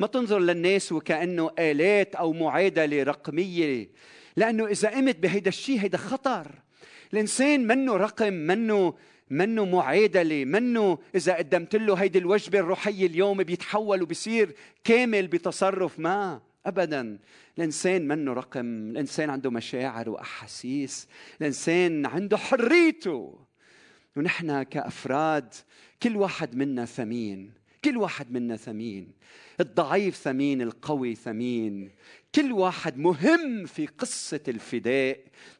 ما 0.00 0.06
تنظر 0.06 0.38
للناس 0.38 0.92
وكأنه 0.92 1.50
آلات 1.58 2.14
أو 2.14 2.32
معادلة 2.32 3.02
رقمية 3.02 3.88
لأنه 4.36 4.66
إذا 4.66 4.88
قمت 4.88 5.18
بهيدا 5.18 5.48
الشيء 5.48 5.80
هيدا 5.80 5.98
خطر. 5.98 6.50
الإنسان 7.12 7.66
منه 7.66 7.96
رقم 7.96 8.32
منه 8.32 8.94
منه 9.30 9.64
معادلة 9.64 10.44
منه 10.44 10.98
إذا 11.14 11.34
قدمت 11.34 11.76
له 11.76 11.94
هيدي 11.94 12.18
الوجبة 12.18 12.58
الروحية 12.58 13.06
اليوم 13.06 13.42
بيتحول 13.42 14.02
وبصير 14.02 14.54
كامل 14.84 15.26
بتصرف 15.26 15.98
ما 15.98 16.40
أبدا. 16.66 17.18
الإنسان 17.58 18.08
منه 18.08 18.32
رقم 18.32 18.90
الإنسان 18.90 19.30
عنده 19.30 19.50
مشاعر 19.50 20.10
وأحاسيس 20.10 21.08
الإنسان 21.40 22.06
عنده 22.06 22.36
حريته. 22.36 23.38
ونحن 24.16 24.62
كأفراد 24.62 25.54
كل 26.02 26.16
واحد 26.16 26.56
منا 26.56 26.84
ثمين 26.84 27.52
كل 27.84 27.96
واحد 27.96 28.32
منا 28.32 28.56
ثمين. 28.56 29.12
الضعيف 29.60 30.16
ثمين 30.16 30.62
القوي 30.62 31.14
ثمين. 31.14 31.90
كل 32.34 32.52
واحد 32.52 32.98
مهم 32.98 33.66
في 33.66 33.86
قصة 33.86 34.40
الفداء. 34.48 35.18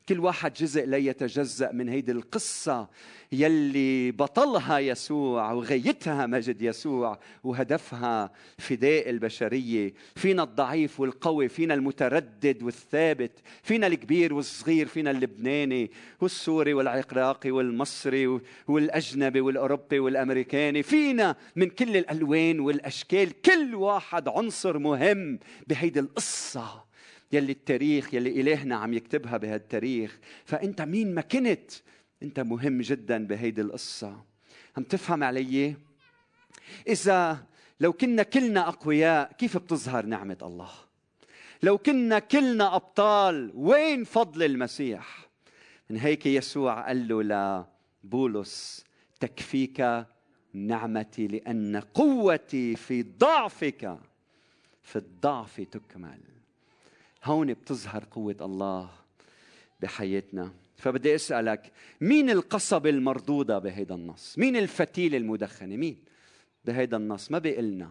كل 0.09 0.20
واحد 0.20 0.53
جزء 0.53 0.87
لا 0.87 0.96
يتجزأ 0.96 1.72
من 1.72 1.88
هيدي 1.88 2.12
القصة. 2.12 2.88
يلي 3.33 4.11
بطلها 4.11 4.79
يسوع 4.79 5.53
وغايتها 5.53 6.27
مجد 6.27 6.62
يسوع 6.62 7.18
وهدفها 7.44 8.33
فداء 8.59 9.11
البشرية. 9.11 9.94
فينا 10.16 10.42
الضعيف 10.42 11.00
والقوي 11.00 11.48
فينا 11.48 11.74
المتردد 11.74 12.62
والثابت 12.62 13.33
فينا 13.62 13.87
الكبير 13.87 14.35
والصغير 14.35 14.87
فينا 14.87 15.11
اللبناني 15.11 15.90
والسوري 16.20 16.74
والعراقي 16.74 17.50
والمصري 17.50 18.40
والأجنبي 18.68 19.40
والأوروبي 19.40 19.98
والأمريكاني. 19.98 20.83
فينا 20.83 21.37
من 21.57 21.68
كل 21.70 21.96
الألوان 21.96 22.61
والأشكال 22.61 23.40
كل 23.42 23.54
واحد 23.75 24.29
عنصر 24.29 24.79
مهم 24.79 25.38
بهيدي 25.67 26.01
القصة 26.01 26.85
يلي 27.33 27.53
التاريخ 27.53 28.14
يلي 28.14 28.40
إلهنا 28.40 28.77
عم 28.77 28.93
يكتبها 28.95 29.37
بهالتاريخ. 29.37 30.19
فأنت 30.45 30.83
مين 30.83 31.14
ما 31.14 31.21
كنت 31.21 31.71
أنت 32.23 32.40
مهم 32.40 32.81
جدا 32.81 33.27
بهيدي 33.27 33.61
القصة. 33.61 34.25
عم 34.77 34.83
تفهم 34.83 35.25
علي؟ 35.25 35.77
إذا 36.88 37.47
لو 37.81 37.93
كنا 37.93 38.23
كلنا 38.23 38.69
أقوياء 38.69 39.33
كيف 39.33 39.57
بتظهر 39.57 40.07
نعمة 40.07 40.38
الله؟ 40.43 40.71
لو 41.62 41.79
كنا 41.79 42.19
كلنا 42.19 42.77
أبطال 42.77 43.53
وين 43.55 44.05
فضل 44.05 44.43
المسيح؟ 44.43 45.29
من 45.90 45.97
هيك 45.97 46.27
يسوع 46.27 46.87
قال 46.87 47.09
له 47.09 47.64
لبولس 48.05 48.85
تكفيك 49.21 50.07
نعمتي 50.55 51.27
لأن 51.27 51.77
قوتي 51.77 52.77
في 52.77 53.03
ضعفك 53.03 53.99
في 54.83 54.97
الضعف 54.97 55.61
تكمل. 55.61 56.21
هون 57.25 57.53
بتظهر 57.53 58.05
قوة 58.11 58.37
الله 58.40 58.90
بحياتنا. 59.81 60.53
فبدي 60.77 61.14
أسألك 61.14 61.73
مين 62.01 62.31
القصبه 62.31 62.90
المردودة 62.90 63.59
بهيدا 63.59 63.95
النص؟ 63.95 64.38
مين 64.38 64.57
الفتيله 64.57 65.17
المدخنة؟ 65.17 65.77
مين 65.77 65.97
بهيدا 66.64 66.97
النص؟ 66.97 67.31
ما 67.31 67.38
بيقلنا. 67.38 67.90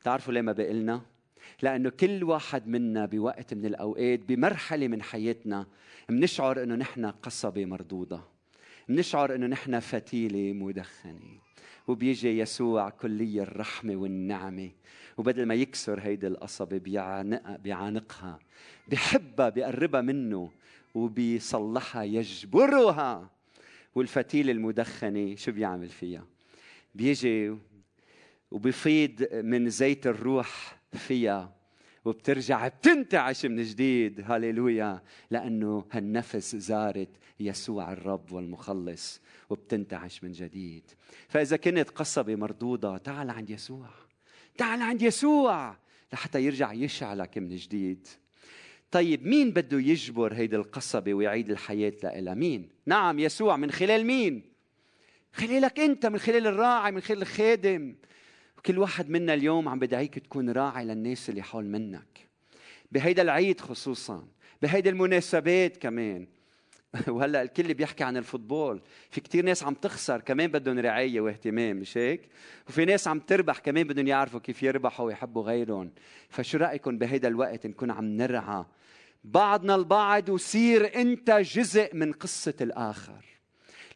بتعرفوا 0.00 0.32
ليه 0.32 0.40
ما 0.40 0.52
بيقلنا؟ 0.52 1.02
لأنه 1.62 1.90
كل 1.90 2.24
واحد 2.24 2.68
منا 2.68 3.06
بوقت 3.06 3.54
من 3.54 3.66
الأوقات 3.66 4.20
بمرحلة 4.20 4.88
من 4.88 5.02
حياتنا 5.02 5.66
بنشعر 6.08 6.62
إنه 6.62 6.74
نحن 6.74 7.06
قصبة 7.06 7.64
مردودة. 7.64 8.20
بنشعر 8.88 9.34
إنه 9.34 9.46
نحن 9.46 9.80
فتيلة 9.80 10.52
مدخنة. 10.52 11.47
وبيجي 11.88 12.38
يسوع 12.38 12.90
كلي 12.90 13.42
الرحمة 13.42 13.96
والنعمة. 13.96 14.70
وبدل 15.16 15.46
ما 15.46 15.54
يكسر 15.54 16.00
هيدي 16.00 16.26
القصبة 16.26 16.78
بيعانق 16.78 17.56
بيعانقها 17.56 18.38
بحبها 18.88 19.48
بيقربها 19.48 20.00
منه 20.00 20.50
وبيصلحها 20.94 22.02
يجبرها. 22.02 23.30
والفتيل 23.94 24.50
المدخنة 24.50 25.36
شو 25.36 25.52
بيعمل 25.52 25.88
فيها؟ 25.88 26.26
بيجي 26.94 27.56
وبيفيض 28.50 29.28
من 29.32 29.70
زيت 29.70 30.06
الروح 30.06 30.78
فيها 30.92 31.54
وبترجع 32.04 32.68
بتنتعش 32.68 33.46
من 33.46 33.62
جديد. 33.62 34.20
هاليلويا 34.20 35.02
لأنه 35.30 35.84
هالنفس 35.92 36.56
زارت 36.56 37.08
يسوع 37.40 37.92
الرب 37.92 38.32
والمخلص. 38.32 39.20
وبتنتعش 39.50 40.24
من 40.24 40.32
جديد. 40.32 40.90
فإذا 41.28 41.56
كنت 41.56 41.90
قصبة 41.90 42.36
مردودة 42.36 42.98
تعال 42.98 43.30
عند 43.30 43.50
يسوع. 43.50 43.88
تعال 44.58 44.82
عند 44.82 45.02
يسوع 45.02 45.76
لحتى 46.12 46.44
يرجع 46.44 46.72
يشعلك 46.72 47.38
من 47.38 47.56
جديد. 47.56 48.06
طيب 48.90 49.26
مين 49.26 49.50
بده 49.50 49.80
يجبر 49.80 50.34
هيدي 50.34 50.56
القصبة 50.56 51.14
ويعيد 51.14 51.50
الحياة 51.50 51.92
لها 52.02 52.34
مين؟ 52.34 52.68
نعم 52.86 53.18
يسوع. 53.18 53.56
من 53.56 53.70
خلال 53.70 54.06
مين؟ 54.06 54.42
خلالك 55.32 55.80
أنت 55.80 56.06
من 56.06 56.18
خلال 56.18 56.46
الراعي 56.46 56.92
من 56.92 57.00
خلال 57.00 57.22
الخادم. 57.22 57.94
وكل 58.58 58.78
واحد 58.78 59.10
منا 59.10 59.34
اليوم 59.34 59.68
عم 59.68 59.78
بدعيك 59.78 60.18
تكون 60.18 60.50
راعي 60.50 60.84
للناس 60.84 61.30
اللي 61.30 61.42
حول 61.42 61.64
منك. 61.64 62.28
بهيدا 62.92 63.22
العيد 63.22 63.60
خصوصا 63.60 64.28
بهيدا 64.62 64.90
المناسبات 64.90 65.76
كمان. 65.76 66.26
وهلا 67.08 67.42
الكل 67.42 67.74
بيحكي 67.74 68.04
عن 68.04 68.16
الفوتبول. 68.16 68.80
في 69.10 69.20
كتير 69.20 69.44
ناس 69.44 69.64
عم 69.64 69.74
تخسر 69.74 70.20
كمان 70.20 70.50
بدهم 70.50 70.78
رعاية 70.78 71.20
واهتمام 71.20 71.76
مش 71.76 71.98
هيك؟ 71.98 72.28
وفي 72.68 72.84
ناس 72.84 73.08
عم 73.08 73.20
تربح 73.20 73.58
كمان 73.58 73.86
بدهم 73.86 74.06
يعرفوا 74.06 74.40
كيف 74.40 74.62
يربحوا 74.62 75.06
ويحبوا 75.06 75.42
غيرهم. 75.42 75.90
فشو 76.28 76.58
رأيكم 76.58 76.98
بهيدا 76.98 77.28
الوقت 77.28 77.66
نكون 77.66 77.90
عم 77.90 78.04
نرعى؟ 78.04 78.64
بعضنا 79.24 79.74
البعض 79.74 80.28
وصير 80.28 81.00
انت 81.00 81.30
جزء 81.30 81.96
من 81.96 82.12
قصة 82.12 82.54
الآخر. 82.60 83.24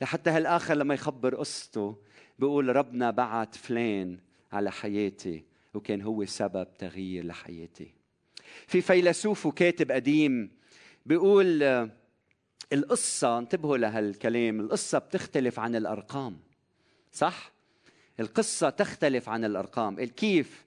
لحتى 0.03 0.31
هالآخر 0.31 0.75
لما 0.75 0.95
يخبر 0.95 1.35
قصته 1.35 1.97
بيقول 2.39 2.77
ربنا 2.77 3.11
بعت 3.11 3.55
فلان 3.55 4.19
على 4.53 4.73
حياتي 4.73 5.45
وكان 5.75 6.03
هو 6.03 6.25
سبب 6.25 6.67
تغيير 6.79 7.25
لحياتي. 7.25 7.95
في 8.67 8.81
فيلسوف 8.81 9.47
وكاتب 9.47 9.93
قديم 9.93 10.51
بيقول 11.07 11.63
القصة 12.73 13.39
انتبهوا 13.39 13.77
لهالكلام 13.77 14.61
القصة 14.61 14.99
بتختلف 14.99 15.61
عن 15.61 15.77
الأرقام 15.77 16.39
صح؟ 17.13 17.53
القصة 18.21 18.71
تختلف 18.71 19.29
عن 19.29 19.45
الأرقام 19.45 19.99
الكيف 19.99 20.65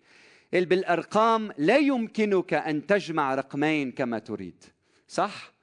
بالأرقام 0.54 1.52
لا 1.58 1.78
يمكنك 1.78 2.54
أن 2.54 2.86
تجمع 2.86 3.36
رقمين 3.36 3.92
كما 3.92 4.20
تريد 4.20 4.64
صح 5.08 5.54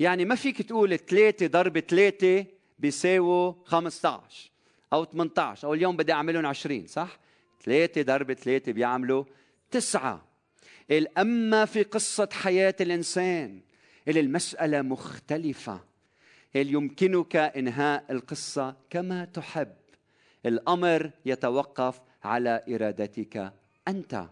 يعني 0.00 0.24
ما 0.24 0.34
فيك 0.34 0.62
تقول 0.62 0.98
ثلاثة 0.98 1.46
ضرب 1.46 1.78
ثلاثة 1.78 2.46
بيساووا 2.78 3.52
15 3.64 4.50
أو 4.92 5.04
18 5.04 5.68
أو 5.68 5.74
اليوم 5.74 5.96
بدي 5.96 6.12
أعملهم 6.12 6.46
20 6.46 6.86
صح؟ 6.86 7.18
ثلاثة 7.64 8.02
ضرب 8.02 8.32
ثلاثة 8.32 8.72
بيعملوا 8.72 9.24
تسعة 9.70 10.24
أما 11.18 11.64
في 11.64 11.82
قصة 11.82 12.28
حياة 12.32 12.74
الإنسان 12.80 13.60
المسألة 14.08 14.82
مختلفة. 14.82 15.80
يمكنك 16.54 17.36
إنهاء 17.36 18.04
القصة 18.10 18.76
كما 18.90 19.24
تحب؟ 19.24 19.74
الأمر 20.46 21.10
يتوقف 21.26 22.00
على 22.24 22.64
إرادتك 22.68 23.52
أنت. 23.88 24.26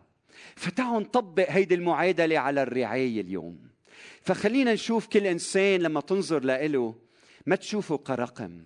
فتعالوا 0.56 1.00
نطبق 1.00 1.50
هيدي 1.50 1.74
المعادلة 1.74 2.38
على 2.38 2.62
الرعاية 2.62 3.20
اليوم. 3.20 3.58
فخلينا 4.22 4.72
نشوف 4.72 5.06
كل 5.06 5.26
إنسان 5.26 5.80
لما 5.80 6.00
تنظر 6.00 6.44
له 6.44 6.94
ما 7.46 7.56
تشوفه 7.56 7.98
كرقم. 7.98 8.64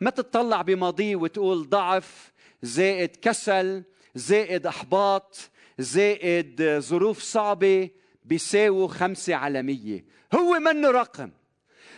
ما 0.00 0.10
تطلع 0.10 0.62
بماضيه 0.62 1.16
وتقول 1.16 1.68
ضعف 1.68 2.32
زائد 2.62 3.16
كسل 3.16 3.82
زائد 4.14 4.66
إحباط 4.66 5.50
زائد 5.78 6.78
ظروف 6.78 7.22
صعبة 7.22 7.90
بيساووا 8.24 8.88
خمسة 8.88 9.34
على 9.34 9.62
مية 9.62 10.04
هو 10.34 10.58
منه 10.58 10.90
رقم. 10.90 11.30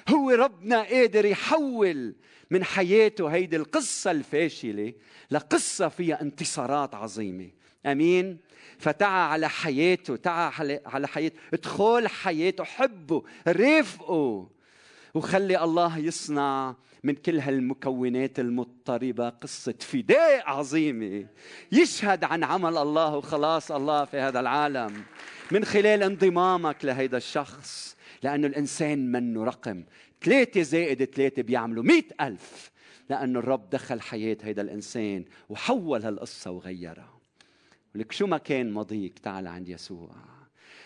هو 0.09 0.31
ربنا 0.31 0.83
قادر 0.83 1.25
يحول 1.25 2.15
من 2.51 2.65
حياته 2.65 3.29
هيدي 3.29 3.57
القصة 3.57 4.11
الفاشلة 4.11 4.93
لقصة 5.31 5.89
فيها 5.89 6.23
انتصارات 6.23 6.95
عظيمة. 6.95 7.51
أمين؟ 7.87 8.39
فتعا 8.79 9.27
على 9.27 9.49
حياته 9.49 10.17
تعا 10.17 10.53
على 10.87 11.09
حياته. 11.09 11.37
ادخل 11.53 12.09
حياته 12.09 12.65
حبه 12.65 13.23
رافقه 13.49 14.51
وخلي 15.15 15.65
الله 15.65 15.99
يصنع 15.99 16.77
من 17.05 17.15
كل 17.15 17.39
هالمكونات 17.39 18.41
المضطربة 18.41 19.29
قصة 19.29 19.75
فداء 19.81 20.49
عظيمة. 20.51 21.27
يشهد 21.73 22.25
عن 22.25 22.45
عمل 22.45 22.77
الله 22.77 23.17
وخلاص 23.17 23.73
الله 23.73 24.05
في 24.05 24.17
هذا 24.17 24.41
العالم. 24.41 25.03
من 25.53 25.65
خلال 25.65 26.03
انضمامك 26.03 26.85
لهيدا 26.85 27.17
الشخص 27.17 27.97
لأنه 28.23 28.47
الإنسان 28.47 29.13
منه 29.13 29.45
رقم. 29.45 29.85
ثلاثة 30.23 30.63
زائد 30.63 31.05
ثلاثة 31.05 31.43
بيعملوا 31.43 31.85
مئة 31.85 32.27
ألف. 32.27 32.71
لأنه 33.11 33.39
الرب 33.39 33.71
دخل 33.71 34.01
حياة 34.01 34.37
هيدا 34.43 34.63
الإنسان 34.63 35.25
وحول 35.49 36.03
هالقصة 36.03 36.51
وغيرها. 36.51 37.19
ولك 37.95 38.13
شو 38.13 38.27
ما 38.27 38.39
كان 38.39 38.73
ماضيك 38.73 39.19
تعال 39.19 39.47
عند 39.47 39.69
يسوع. 39.69 40.11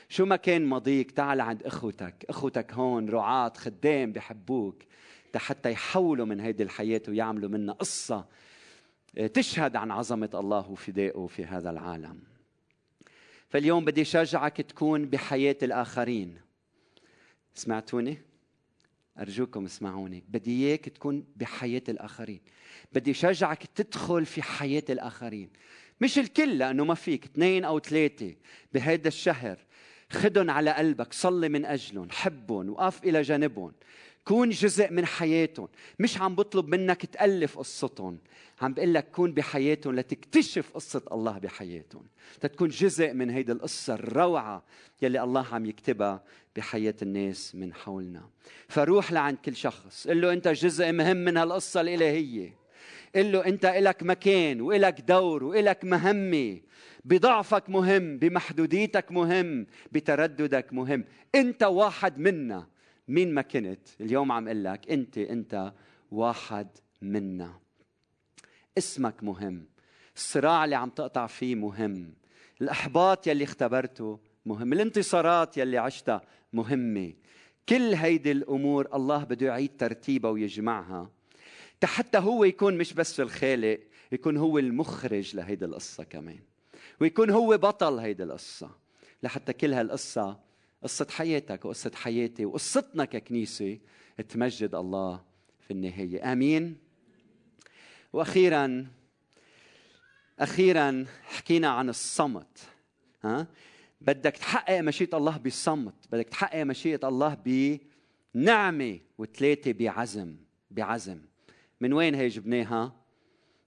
شو 0.08 0.26
ما 0.26 0.36
كان 0.36 0.64
ماضيك 0.64 1.10
تعال 1.10 1.40
عند 1.40 1.62
أخوتك. 1.62 2.24
أخوتك 2.28 2.72
هون 2.72 3.08
رعاة 3.08 3.52
خدام 3.56 4.12
بحبوك. 4.12 4.82
حتى 5.36 5.70
يحولوا 5.70 6.26
من 6.26 6.40
هيدي 6.40 6.62
الحياة 6.62 7.02
ويعملوا 7.08 7.50
منها 7.50 7.74
قصة 7.74 8.24
آه، 9.18 9.26
تشهد 9.26 9.76
عن 9.76 9.90
عظمة 9.90 10.30
الله 10.34 10.70
وفدائه 10.70 11.26
في 11.26 11.44
هذا 11.44 11.70
العالم. 11.70 12.20
فاليوم 13.48 13.84
بدي 13.84 14.04
شجعك 14.04 14.60
تكون 14.60 15.06
بحياة 15.06 15.56
الآخرين. 15.62 16.40
سمعتوني؟ 17.54 18.18
أرجوكم 19.18 19.64
اسمعوني. 19.64 20.24
بدي 20.28 20.66
إياك 20.66 20.88
تكون 20.88 21.24
بحياة 21.36 21.82
الآخرين. 21.88 22.40
بدي 22.92 23.14
شجعك 23.14 23.66
تدخل 23.74 24.26
في 24.26 24.42
حياة 24.42 24.84
الآخرين. 24.90 25.50
مش 26.00 26.18
الكل 26.18 26.58
لأنه 26.58 26.84
ما 26.84 26.94
فيك. 26.94 27.24
اثنين 27.24 27.64
أو 27.64 27.78
ثلاثة 27.78 28.34
بهذا 28.72 29.08
الشهر. 29.08 29.58
خدهم 30.10 30.50
على 30.50 30.70
قلبك. 30.70 31.12
صلي 31.12 31.48
من 31.48 31.64
أجلهم. 31.64 32.08
حبهم. 32.10 32.70
وقف 32.70 33.04
إلى 33.04 33.22
جانبهم. 33.22 33.72
كون 34.28 34.50
جزء 34.50 34.92
من 34.92 35.06
حياتهم. 35.06 35.68
مش 35.98 36.20
عم 36.20 36.34
بطلب 36.34 36.68
منك 36.68 37.06
تألف 37.06 37.58
قصتهم. 37.58 38.18
عم 38.60 38.74
بقول 38.74 38.94
لك 38.94 39.10
كون 39.10 39.32
بحياتهم 39.32 39.94
لتكتشف 39.94 40.70
قصة 40.74 41.02
الله 41.12 41.38
بحياتهم. 41.38 42.02
تكون 42.40 42.68
جزء 42.68 43.12
من 43.12 43.30
هيدي 43.30 43.52
القصة 43.52 43.94
الروعة 43.94 44.62
يلي 45.02 45.22
الله 45.22 45.46
عم 45.52 45.66
يكتبها 45.66 46.22
بحياة 46.56 46.94
الناس 47.02 47.54
من 47.54 47.74
حولنا. 47.74 48.28
فروح 48.68 49.12
لعند 49.12 49.36
كل 49.36 49.56
شخص. 49.56 50.08
قل 50.08 50.20
له 50.20 50.32
أنت 50.32 50.48
جزء 50.48 50.92
مهم 50.92 51.16
من 51.16 51.36
هالقصة 51.36 51.80
الإلهية. 51.80 52.54
قل 53.14 53.32
له 53.32 53.46
أنت 53.46 53.64
إلك 53.64 54.02
مكان 54.02 54.60
وإلك 54.60 55.00
دور 55.00 55.44
وإلك 55.44 55.84
مهمة. 55.84 56.60
بضعفك 57.04 57.70
مهم 57.70 58.18
بمحدوديتك 58.18 59.12
مهم 59.12 59.66
بترددك 59.92 60.72
مهم. 60.72 61.04
أنت 61.34 61.62
واحد 61.62 62.18
منا. 62.18 62.66
مين 63.08 63.34
ما 63.34 63.42
كنت 63.42 63.88
اليوم 64.00 64.32
عم 64.32 64.48
أقول 64.48 64.64
لك 64.64 64.90
أنت 64.90 65.18
أنت 65.18 65.72
واحد 66.10 66.68
منا. 67.02 67.60
اسمك 68.78 69.22
مهم 69.22 69.66
الصراع 70.16 70.64
اللي 70.64 70.76
عم 70.76 70.90
تقطع 70.90 71.26
فيه 71.26 71.54
مهم 71.54 72.14
الأحباط 72.60 73.26
يلي 73.26 73.44
اختبرته 73.44 74.20
مهم 74.46 74.72
الانتصارات 74.72 75.58
يلي 75.58 75.78
عشتها 75.78 76.22
مهمة. 76.52 77.12
كل 77.68 77.94
هيدي 77.94 78.32
الأمور 78.32 78.88
الله 78.94 79.24
بده 79.24 79.46
يعيد 79.46 79.76
ترتيبها 79.76 80.30
ويجمعها 80.30 81.10
حتى 81.84 82.18
هو 82.18 82.44
يكون 82.44 82.78
مش 82.78 82.92
بس 82.92 83.20
الخالق 83.20 83.80
يكون 84.12 84.36
هو 84.36 84.58
المخرج 84.58 85.36
لهيدي 85.36 85.64
القصة 85.64 86.04
كمان 86.04 86.38
ويكون 87.00 87.30
هو 87.30 87.58
بطل 87.58 87.98
هيدي 87.98 88.22
القصة 88.22 88.70
لحتى 89.22 89.52
كل 89.52 89.72
هالقصة 89.72 90.40
قصة 90.82 91.06
حياتك 91.10 91.64
وقصة 91.64 91.90
حياتي 91.94 92.44
وقصتنا 92.44 93.04
ككنيسة 93.04 93.78
تمجد 94.28 94.74
الله 94.74 95.24
في 95.60 95.70
النهاية. 95.70 96.32
آمين؟ 96.32 96.76
وأخيرا 98.12 98.86
أخيرا 100.38 101.06
حكينا 101.22 101.68
عن 101.68 101.88
الصمت 101.88 102.58
ها؟ 103.24 103.46
بدك 104.00 104.36
تحقق 104.36 104.80
مشيئة 104.80 105.16
الله 105.16 105.36
بصمت 105.36 105.94
بدك 106.12 106.28
تحقق 106.28 106.62
مشيئة 106.62 107.08
الله 107.08 107.36
بنعمة 108.34 109.00
وثلاثة 109.18 109.72
بعزم 109.72 110.36
بعزم. 110.70 111.20
من 111.80 111.92
وين 111.92 112.14
هي 112.14 112.28
جبناها؟ 112.28 112.92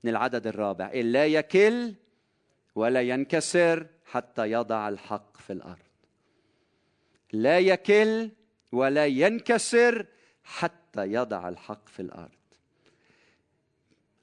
من 0.04 0.10
العدد 0.10 0.48
الرابع. 0.48 0.92
لا 0.92 1.26
يكل 1.26 1.94
ولا 2.76 3.02
ينكسر 3.02 3.88
حتى 4.06 4.52
يضع 4.52 4.90
الحق 4.90 5.38
في 5.38 5.54
الأرض. 5.54 5.91
لا 7.34 7.60
يكل 7.60 8.30
ولا 8.72 9.06
ينكسر 9.06 10.06
حتى 10.44 11.06
يضع 11.06 11.50
الحق 11.50 11.90
في 11.90 12.02
الأرض. 12.02 12.30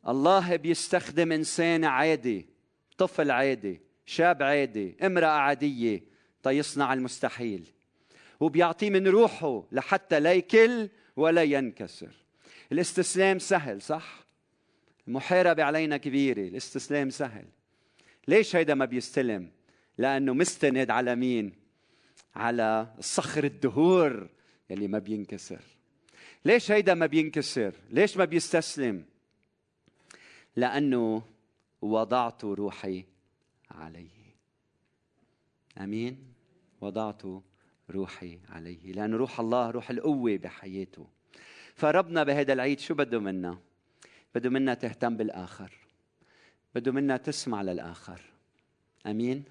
الله 0.08 0.56
بيستخدم 0.56 1.32
إنسان 1.32 1.84
عادي 1.84 2.46
طفل 2.98 3.30
عادي 3.30 3.80
شاب 4.06 4.42
عادي 4.42 4.96
امرأة 5.02 5.26
عادية 5.26 6.02
تيصنع 6.42 6.92
المستحيل. 6.92 7.68
وبيعطيه 8.40 8.90
من 8.90 9.08
روحه 9.08 9.64
لحتى 9.72 10.20
لا 10.20 10.32
يكل 10.32 10.88
ولا 11.16 11.42
ينكسر. 11.42 12.10
الاستسلام 12.72 13.38
سهل 13.38 13.82
صح؟ 13.82 14.26
المحاربة 15.08 15.64
علينا 15.64 15.96
كبيرة 15.96 16.40
الاستسلام 16.40 17.10
سهل. 17.10 17.44
ليش 18.28 18.56
هيدا 18.56 18.74
ما 18.74 18.84
بيستلم؟ 18.84 19.50
لأنه 19.98 20.34
مستند 20.34 20.90
على 20.90 21.16
مين؟ 21.16 21.52
على 22.38 22.94
الصخر 22.98 23.44
الدهور 23.44 24.28
يلي 24.70 24.88
ما 24.88 24.98
بينكسر. 24.98 25.60
ليش 26.44 26.70
هيدا 26.70 26.94
ما 26.94 27.06
بينكسر؟ 27.06 27.74
ليش 27.90 28.16
ما 28.16 28.24
بيستسلم؟ 28.24 29.04
لأنه 30.56 31.22
وضعت 31.82 32.44
روحي 32.44 33.04
عليه. 33.70 34.18
آمين؟ 35.78 36.32
وضعت 36.80 37.22
روحي 37.90 38.38
عليه. 38.48 38.92
لأن 38.92 39.14
روح 39.14 39.40
الله 39.40 39.70
روح 39.70 39.90
القوة 39.90 40.36
بحياته. 40.36 41.06
فربنا 41.74 42.24
بهذا 42.24 42.52
العيد 42.52 42.80
شو 42.80 42.94
بده 42.94 43.18
منا؟ 43.18 43.58
بده 44.34 44.50
منا 44.50 44.74
تهتم 44.74 45.16
بالآخر. 45.16 45.72
بده 46.74 46.92
منا 46.92 47.16
تسمع 47.16 47.62
للآخر. 47.62 48.20
أمين؟ 49.06 49.44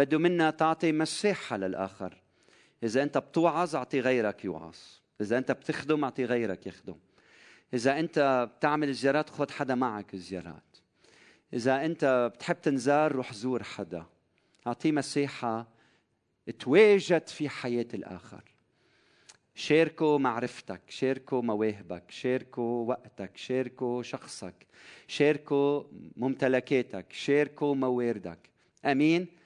بده 0.00 0.18
منا 0.18 0.50
تعطي 0.50 0.92
مساحة 0.92 1.56
للآخر 1.56 2.22
إذا 2.82 3.02
أنت 3.02 3.18
بتوعظ 3.18 3.76
أعطي 3.76 4.00
غيرك 4.00 4.44
يوعظ. 4.44 4.76
إذا 5.20 5.38
أنت 5.38 5.52
بتخدم 5.52 6.04
أعطي 6.04 6.24
غيرك 6.24 6.66
يخدم. 6.66 6.96
إذا 7.74 7.98
أنت 7.98 8.48
بتعمل 8.56 8.92
زيارات 8.92 9.30
خذ 9.30 9.50
حدا 9.50 9.74
معك 9.74 10.14
الزيارات. 10.14 10.76
إذا 11.52 11.84
أنت 11.84 12.30
بتحب 12.34 12.60
تنزار 12.60 13.12
روح 13.12 13.32
زور 13.32 13.62
حدا. 13.62 14.06
أعطيه 14.66 14.92
مساحة 14.92 15.68
تواجد 16.58 17.28
في 17.28 17.48
حياة 17.48 17.88
الآخر. 17.94 18.44
شاركوا 19.54 20.18
معرفتك 20.18 20.80
شاركوا 20.88 21.42
مواهبك 21.42 22.10
شاركوا 22.10 22.88
وقتك 22.88 23.36
شاركوا 23.36 24.02
شخصك 24.02 24.66
شاركوا 25.08 25.82
ممتلكاتك 26.16 27.12
شاركوا 27.12 27.74
مواردك. 27.74 28.38
آمين؟ 28.84 29.39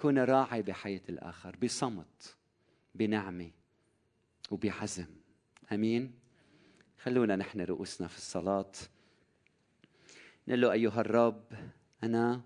كون 0.00 0.18
راعي 0.18 0.62
بحياة 0.62 1.00
الآخر 1.08 1.56
بصمت 1.62 2.36
بنعمة 2.94 3.50
وبعزم 4.50 5.06
أمين؟ 5.72 6.12
خلونا 6.98 7.36
نحن 7.36 7.60
رؤوسنا 7.60 8.08
في 8.08 8.16
الصلاة. 8.16 8.72
نقول 10.48 10.60
له 10.60 10.72
أيها 10.72 11.00
الرب 11.00 11.44
أنا 12.02 12.40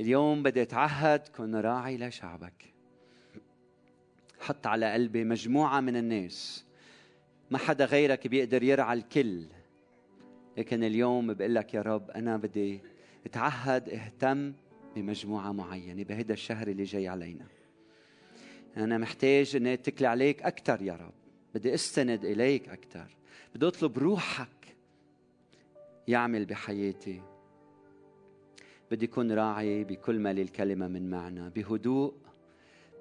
اليوم 0.00 0.42
بدي 0.42 0.62
أتعهد 0.62 1.28
كن 1.28 1.54
راعي 1.54 1.98
لشعبك. 1.98 2.74
حط 4.40 4.66
على 4.66 4.92
قلبي 4.92 5.24
مجموعة 5.24 5.80
من 5.80 5.96
الناس. 5.96 6.64
ما 7.50 7.58
حدا 7.58 7.84
غيرك 7.84 8.26
بيقدر 8.26 8.62
يرعى 8.62 8.98
الكل. 8.98 9.46
لكن 10.58 10.84
اليوم 10.84 11.34
بقول 11.34 11.54
لك 11.54 11.74
يا 11.74 11.82
رب 11.82 12.10
أنا 12.10 12.36
بدي 12.36 12.80
أتعهد 13.26 13.88
أهتم 13.88 14.52
بمجموعة 14.96 15.52
معينة 15.52 16.04
بهذا 16.04 16.32
الشهر 16.32 16.68
اللي 16.68 16.84
جاي 16.84 17.08
علينا. 17.08 17.46
أنا 18.76 18.98
محتاج 18.98 19.56
أني 19.56 19.72
أتكل 19.72 20.06
عليك 20.06 20.42
أكثر 20.42 20.82
يا 20.82 20.92
رب. 20.92 21.12
بدي 21.54 21.74
أستند 21.74 22.24
إليك 22.24 22.68
أكثر 22.68 23.16
بدي 23.54 23.66
أطلب 23.66 23.98
روحك 23.98 24.76
يعمل 26.08 26.44
بحياتي. 26.44 27.22
بدي 28.90 29.06
أكون 29.06 29.32
راعي 29.32 29.84
بكل 29.84 30.18
ما 30.18 30.32
للكلمة 30.32 30.88
من 30.88 31.10
معنى. 31.10 31.50
بهدوء 31.50 32.14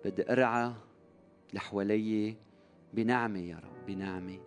بدي 0.06 0.32
أرعى 0.32 0.74
لحوالي 1.54 2.36
بنعمة 2.94 3.40
يا 3.40 3.56
رب 3.56 3.86
بنعمة. 3.88 4.40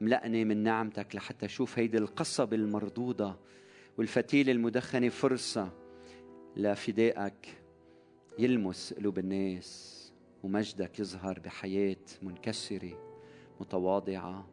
ملأني 0.00 0.44
من 0.44 0.56
نعمتك 0.62 1.16
لحتى 1.16 1.46
أشوف 1.46 1.78
هيدي 1.78 1.98
القصب 1.98 2.54
المردودة 2.54 3.36
والفتيلة 3.98 4.52
المدخنة 4.52 5.08
فرصة. 5.08 5.79
لفدائك 6.56 7.62
يلمس 8.38 8.94
قلوب 8.94 9.18
الناس 9.18 9.96
ومجدك 10.42 11.00
يظهر 11.00 11.38
بحياة 11.38 11.96
منكسرة 12.22 13.10
متواضعة. 13.60 14.46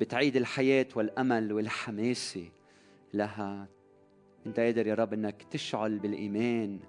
بتعيد 0.00 0.36
الحياة 0.36 0.86
والأمل 0.96 1.52
والحماسة 1.52 2.50
لها. 3.14 3.68
أنت 4.46 4.60
قادر 4.60 4.86
يا 4.86 4.94
رب 4.94 5.12
أنك 5.12 5.42
تشعل 5.42 5.98
بالإيمان. 5.98 6.80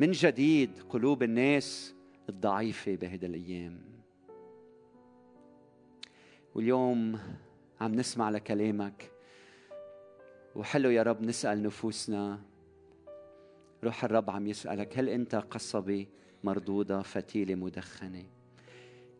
من 0.00 0.10
جديد 0.10 0.70
قلوب 0.88 1.22
الناس 1.22 1.94
الضعيفة 2.28 2.94
بهذه 2.94 3.26
الأيام. 3.26 3.80
واليوم 6.54 7.18
عم 7.80 7.94
نسمع 7.94 8.30
لكلامك. 8.30 9.10
وحلو 10.54 10.90
يا 10.90 11.02
رب 11.02 11.22
نسأل 11.22 11.62
نفوسنا 11.62 12.40
روح 13.86 14.04
الرب 14.04 14.30
عم 14.30 14.46
يسألك 14.46 14.98
هل 14.98 15.08
أنت 15.08 15.34
قصبة 15.34 16.06
مردودة 16.44 17.02
فتيلة 17.02 17.54
مدخنة؟ 17.54 18.24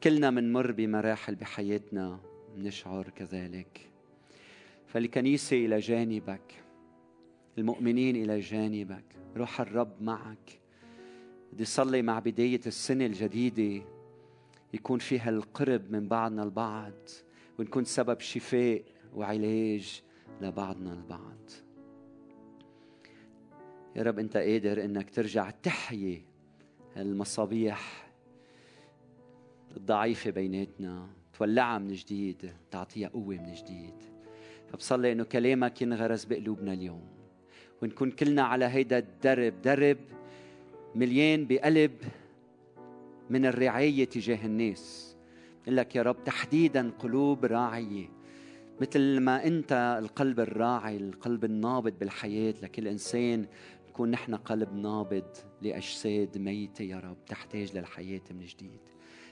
كلنا 0.02 0.30
منمر 0.30 0.72
بمراحل 0.72 1.34
بحياتنا 1.34 2.20
نشعر 2.56 3.08
كذلك. 3.08 3.80
فالكنيسة 4.86 5.66
إلى 5.66 5.78
جانبك 5.78 6.54
المؤمنين 7.58 8.16
إلى 8.16 8.40
جانبك 8.40 9.04
روح 9.36 9.60
الرب 9.60 10.02
معك. 10.02 10.60
بدي 11.52 11.64
صلي 11.64 12.02
مع 12.02 12.18
بداية 12.18 12.60
السنة 12.66 13.06
الجديدة 13.06 13.84
يكون 14.74 14.98
فيها 14.98 15.30
القرب 15.30 15.90
من 15.90 16.08
بعضنا 16.08 16.42
البعض 16.42 17.08
ونكون 17.58 17.84
سبب 17.84 18.20
شفاء 18.20 18.82
وعلاج 19.14 20.02
لبعضنا 20.40 20.92
البعض. 20.92 21.65
يا 23.96 24.02
رب 24.02 24.18
أنت 24.18 24.36
قادر 24.36 24.84
إنك 24.84 25.10
ترجع 25.10 25.50
تحيي 25.50 26.22
المصابيح 26.96 28.10
الضعيفة 29.76 30.30
بيناتنا 30.30 31.06
تولعها 31.38 31.78
من 31.78 31.92
جديد 31.92 32.52
تعطيها 32.70 33.08
قوة 33.08 33.34
من 33.34 33.52
جديد. 33.52 33.94
فبصلي 34.72 35.12
إنه 35.12 35.24
كلامك 35.24 35.82
ينغرس 35.82 36.24
بقلوبنا 36.24 36.72
اليوم. 36.72 37.08
ونكون 37.82 38.10
كلنا 38.10 38.42
على 38.42 38.64
هيدا 38.64 38.98
الدرب 38.98 39.62
درب 39.62 39.98
مليان 40.94 41.46
بقلب 41.46 41.92
من 43.30 43.46
الرعاية 43.46 44.04
تجاه 44.04 44.46
الناس. 44.46 45.16
لك 45.66 45.96
يا 45.96 46.02
رب 46.02 46.24
تحديدا 46.24 46.90
قلوب 46.98 47.44
راعية. 47.44 48.16
مثل 48.80 49.20
ما 49.20 49.46
أنت 49.46 49.98
القلب 50.02 50.40
الراعي 50.40 50.96
القلب 50.96 51.44
النابض 51.44 51.92
بالحياة 52.00 52.54
لكل 52.62 52.88
إنسان 52.88 53.46
نكون 53.96 54.10
نحن 54.10 54.34
قلب 54.34 54.74
نابض 54.74 55.36
لأجساد 55.62 56.38
ميتة 56.38 56.82
يا 56.82 57.00
رب 57.00 57.24
تحتاج 57.24 57.76
للحياة 57.76 58.20
من 58.30 58.44
جديد. 58.44 58.80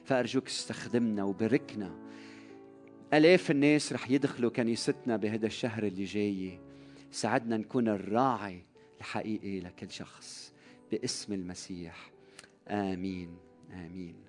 فأرجوك 0.04 0.46
استخدمنا 0.46 1.24
وبركنا 1.24 1.98
ألاف 3.14 3.50
الناس 3.50 3.92
رح 3.92 4.10
يدخلوا 4.10 4.50
كنيستنا 4.50 5.16
بهذا 5.16 5.46
الشهر 5.46 5.86
اللي 5.86 6.04
جاي. 6.04 6.60
ساعدنا 7.10 7.56
نكون 7.56 7.88
الراعي 7.88 8.64
الحقيقي 8.98 9.60
لكل 9.60 9.90
شخص 9.90 10.52
باسم 10.90 11.32
المسيح. 11.32 12.10
آمين. 12.68 13.36
آمين. 13.72 14.23